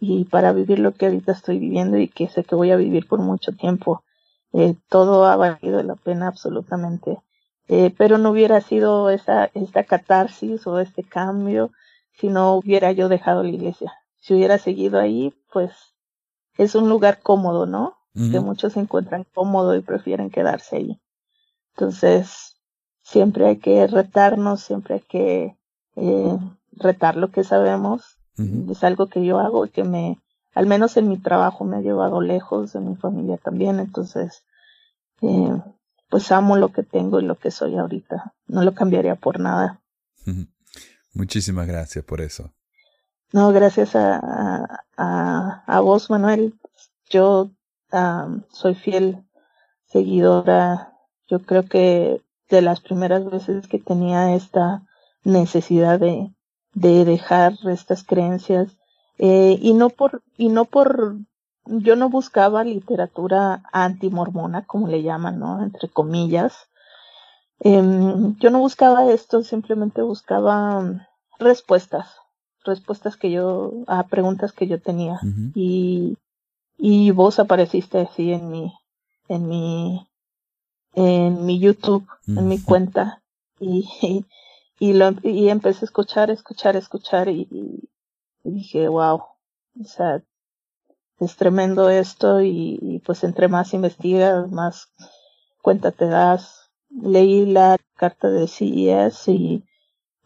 y 0.00 0.24
para 0.24 0.52
vivir 0.52 0.78
lo 0.78 0.92
que 0.92 1.06
ahorita 1.06 1.32
estoy 1.32 1.58
viviendo 1.58 1.98
y 1.98 2.08
que 2.08 2.28
sé 2.28 2.44
que 2.44 2.54
voy 2.54 2.70
a 2.70 2.76
vivir 2.76 3.06
por 3.08 3.18
mucho 3.18 3.52
tiempo. 3.52 4.04
Eh, 4.52 4.76
todo 4.88 5.26
ha 5.26 5.36
valido 5.36 5.82
la 5.82 5.96
pena 5.96 6.28
absolutamente. 6.28 7.18
Pero 7.66 8.18
no 8.18 8.30
hubiera 8.30 8.60
sido 8.60 9.08
esa, 9.08 9.46
esta 9.54 9.84
catarsis 9.84 10.66
o 10.66 10.80
este 10.80 11.02
cambio 11.02 11.70
si 12.12 12.28
no 12.28 12.56
hubiera 12.56 12.92
yo 12.92 13.08
dejado 13.08 13.42
la 13.42 13.48
iglesia. 13.48 13.90
Si 14.24 14.32
hubiera 14.32 14.56
seguido 14.56 14.98
ahí, 14.98 15.34
pues 15.52 15.70
es 16.56 16.74
un 16.74 16.88
lugar 16.88 17.20
cómodo, 17.20 17.66
¿no? 17.66 17.98
Que 18.14 18.40
muchos 18.40 18.72
se 18.72 18.80
encuentran 18.80 19.26
cómodo 19.34 19.76
y 19.76 19.82
prefieren 19.82 20.30
quedarse 20.30 20.76
ahí. 20.76 21.02
Entonces, 21.74 22.56
siempre 23.02 23.46
hay 23.46 23.58
que 23.58 23.86
retarnos, 23.86 24.62
siempre 24.62 24.94
hay 24.94 25.00
que 25.00 25.58
eh, 25.96 26.38
retar 26.72 27.16
lo 27.16 27.32
que 27.32 27.44
sabemos. 27.44 28.18
Es 28.70 28.82
algo 28.82 29.08
que 29.08 29.26
yo 29.26 29.40
hago 29.40 29.66
y 29.66 29.68
que 29.68 29.84
me, 29.84 30.18
al 30.54 30.66
menos 30.66 30.96
en 30.96 31.08
mi 31.08 31.18
trabajo 31.18 31.64
me 31.64 31.76
ha 31.76 31.80
llevado 31.82 32.22
lejos, 32.22 32.72
de 32.72 32.80
mi 32.80 32.96
familia 32.96 33.36
también. 33.36 33.78
Entonces, 33.78 34.44
eh, 35.20 35.60
pues 36.08 36.32
amo 36.32 36.56
lo 36.56 36.72
que 36.72 36.82
tengo 36.82 37.20
y 37.20 37.24
lo 37.24 37.34
que 37.36 37.50
soy 37.50 37.76
ahorita. 37.76 38.34
No 38.46 38.62
lo 38.62 38.72
cambiaría 38.72 39.16
por 39.16 39.38
nada. 39.38 39.82
Muchísimas 41.12 41.66
gracias 41.66 42.06
por 42.06 42.22
eso. 42.22 42.54
No, 43.32 43.52
gracias 43.52 43.96
a, 43.96 44.84
a, 44.96 45.64
a 45.66 45.80
vos, 45.80 46.08
Manuel. 46.10 46.54
Yo 47.10 47.50
soy 48.50 48.74
fiel 48.74 49.24
seguidora. 49.86 50.92
Yo 51.28 51.40
creo 51.40 51.64
que 51.64 52.22
de 52.50 52.62
las 52.62 52.80
primeras 52.80 53.24
veces 53.30 53.68
que 53.68 53.78
tenía 53.78 54.34
esta 54.34 54.82
necesidad 55.24 55.98
de, 56.00 56.32
de 56.74 57.04
dejar 57.04 57.54
estas 57.70 58.04
creencias 58.04 58.76
eh, 59.18 59.58
y 59.60 59.74
no 59.74 59.90
por 59.90 60.22
y 60.36 60.48
no 60.48 60.66
por 60.66 61.16
yo 61.66 61.96
no 61.96 62.10
buscaba 62.10 62.64
literatura 62.64 63.62
antimormona 63.72 64.66
como 64.66 64.88
le 64.88 65.02
llaman 65.02 65.38
no 65.38 65.62
entre 65.62 65.88
comillas 65.88 66.68
eh, 67.60 67.82
yo 68.38 68.50
no 68.50 68.58
buscaba 68.58 69.10
esto 69.10 69.42
simplemente 69.42 70.02
buscaba 70.02 71.08
respuestas 71.38 72.14
respuestas 72.64 73.16
que 73.16 73.30
yo 73.30 73.72
a 73.86 74.06
preguntas 74.06 74.52
que 74.52 74.66
yo 74.66 74.80
tenía. 74.80 75.20
Y 75.54 76.16
y 76.76 77.10
vos 77.12 77.38
apareciste 77.38 78.00
así 78.00 78.32
en 78.32 78.50
mi 78.50 78.72
en 79.28 79.48
mi 79.48 80.06
en 80.94 81.46
mi 81.46 81.58
YouTube 81.58 82.06
en 82.26 82.48
mi 82.48 82.60
cuenta. 82.60 83.22
Y, 83.60 83.88
y, 84.80 84.92
lo 84.94 85.12
y 85.22 85.48
empecé 85.48 85.84
a 85.84 85.86
escuchar 85.86 86.30
escuchar 86.30 86.76
escuchar 86.76 87.28
y, 87.28 87.46
y, 87.50 87.88
dije 88.42 88.88
wow 88.88 89.22
o 89.80 89.84
sea 89.84 90.22
es 91.20 91.36
tremendo 91.36 91.88
esto 91.88 92.42
y, 92.42 93.00
pues 93.06 93.22
entre 93.22 93.46
más 93.46 93.72
investigas 93.72 94.50
más 94.50 94.88
cuenta 95.62 95.92
te 95.92 96.06
das. 96.06 96.70
Leí 96.90 97.46
la 97.46 97.76
carta 97.96 98.28
de 98.28 98.46
CES 98.46 99.28
y 99.28 99.64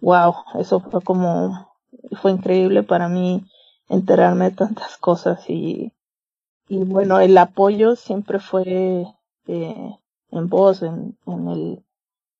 wow 0.00 0.34
eso 0.58 0.80
fue 0.80 1.02
como 1.02 1.67
fue 2.16 2.32
increíble 2.32 2.82
para 2.82 3.08
mí 3.08 3.44
enterarme 3.88 4.50
de 4.50 4.56
tantas 4.56 4.96
cosas 4.96 5.48
y, 5.48 5.92
y 6.68 6.78
bueno, 6.84 7.20
el 7.20 7.36
apoyo 7.38 7.96
siempre 7.96 8.38
fue 8.38 9.06
eh, 9.46 9.98
en 10.30 10.48
voz, 10.48 10.82
en, 10.82 11.16
en, 11.26 11.48
el, 11.48 11.84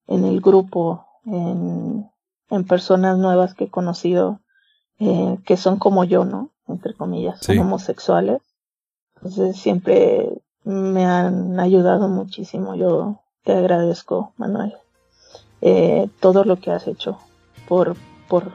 en 0.07 0.25
el 0.25 0.41
grupo, 0.41 1.07
en, 1.25 2.11
en 2.51 2.65
personas 2.67 3.19
nuevas 3.19 3.55
que 3.55 3.65
he 3.65 3.71
conocido 3.71 4.41
eh, 5.01 5.39
que 5.47 5.57
son 5.57 5.79
como 5.79 6.05
yo, 6.05 6.25
¿no? 6.25 6.51
Entre 6.67 6.95
comillas, 6.95 7.39
son 7.41 7.59
homosexuales. 7.59 8.43
Entonces 9.17 9.57
siempre 9.57 10.43
me 10.65 11.07
han 11.07 11.59
ayudado 11.61 12.09
muchísimo. 12.09 12.75
Yo 12.75 13.21
te 13.45 13.53
agradezco, 13.53 14.33
Manuel, 14.37 14.75
eh, 15.61 16.09
todo 16.21 16.45
lo 16.45 16.57
que 16.57 16.71
has 16.71 16.87
hecho 16.87 17.19
por, 17.69 17.97
por 18.29 18.53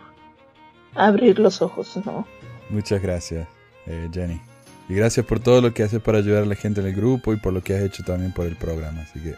abrir 0.96 1.40
los 1.40 1.62
ojos, 1.62 1.98
¿no? 2.06 2.26
Muchas 2.70 3.02
gracias, 3.02 3.48
eh, 3.86 4.10
Jenny. 4.12 4.42
Y 4.90 4.96
gracias 4.96 5.26
por 5.26 5.40
todo 5.40 5.62
lo 5.62 5.74
que 5.74 5.84
haces 5.84 6.02
para 6.02 6.18
ayudar 6.18 6.44
a 6.44 6.46
la 6.46 6.56
gente 6.56 6.82
en 6.82 6.88
el 6.88 6.96
grupo 6.96 7.34
y 7.34 7.38
por 7.38 7.54
lo 7.54 7.62
que 7.62 7.76
has 7.76 7.84
hecho 7.84 8.04
también 8.04 8.34
por 8.34 8.46
el 8.46 8.56
programa. 8.56 9.02
Así 9.02 9.20
que 9.20 9.36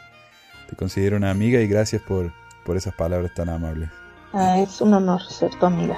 te 0.70 0.76
considero 0.76 1.18
una 1.18 1.30
amiga 1.30 1.60
y 1.62 1.68
gracias 1.68 2.02
por, 2.02 2.32
por 2.66 2.78
esas 2.78 2.96
palabras 2.96 3.34
tan 3.34 3.50
amables. 3.50 3.90
Ah, 4.34 4.60
es 4.60 4.82
un 4.82 4.94
honor 4.94 5.22
ser 5.22 5.52
tu 5.56 5.66
amiga. 5.66 5.98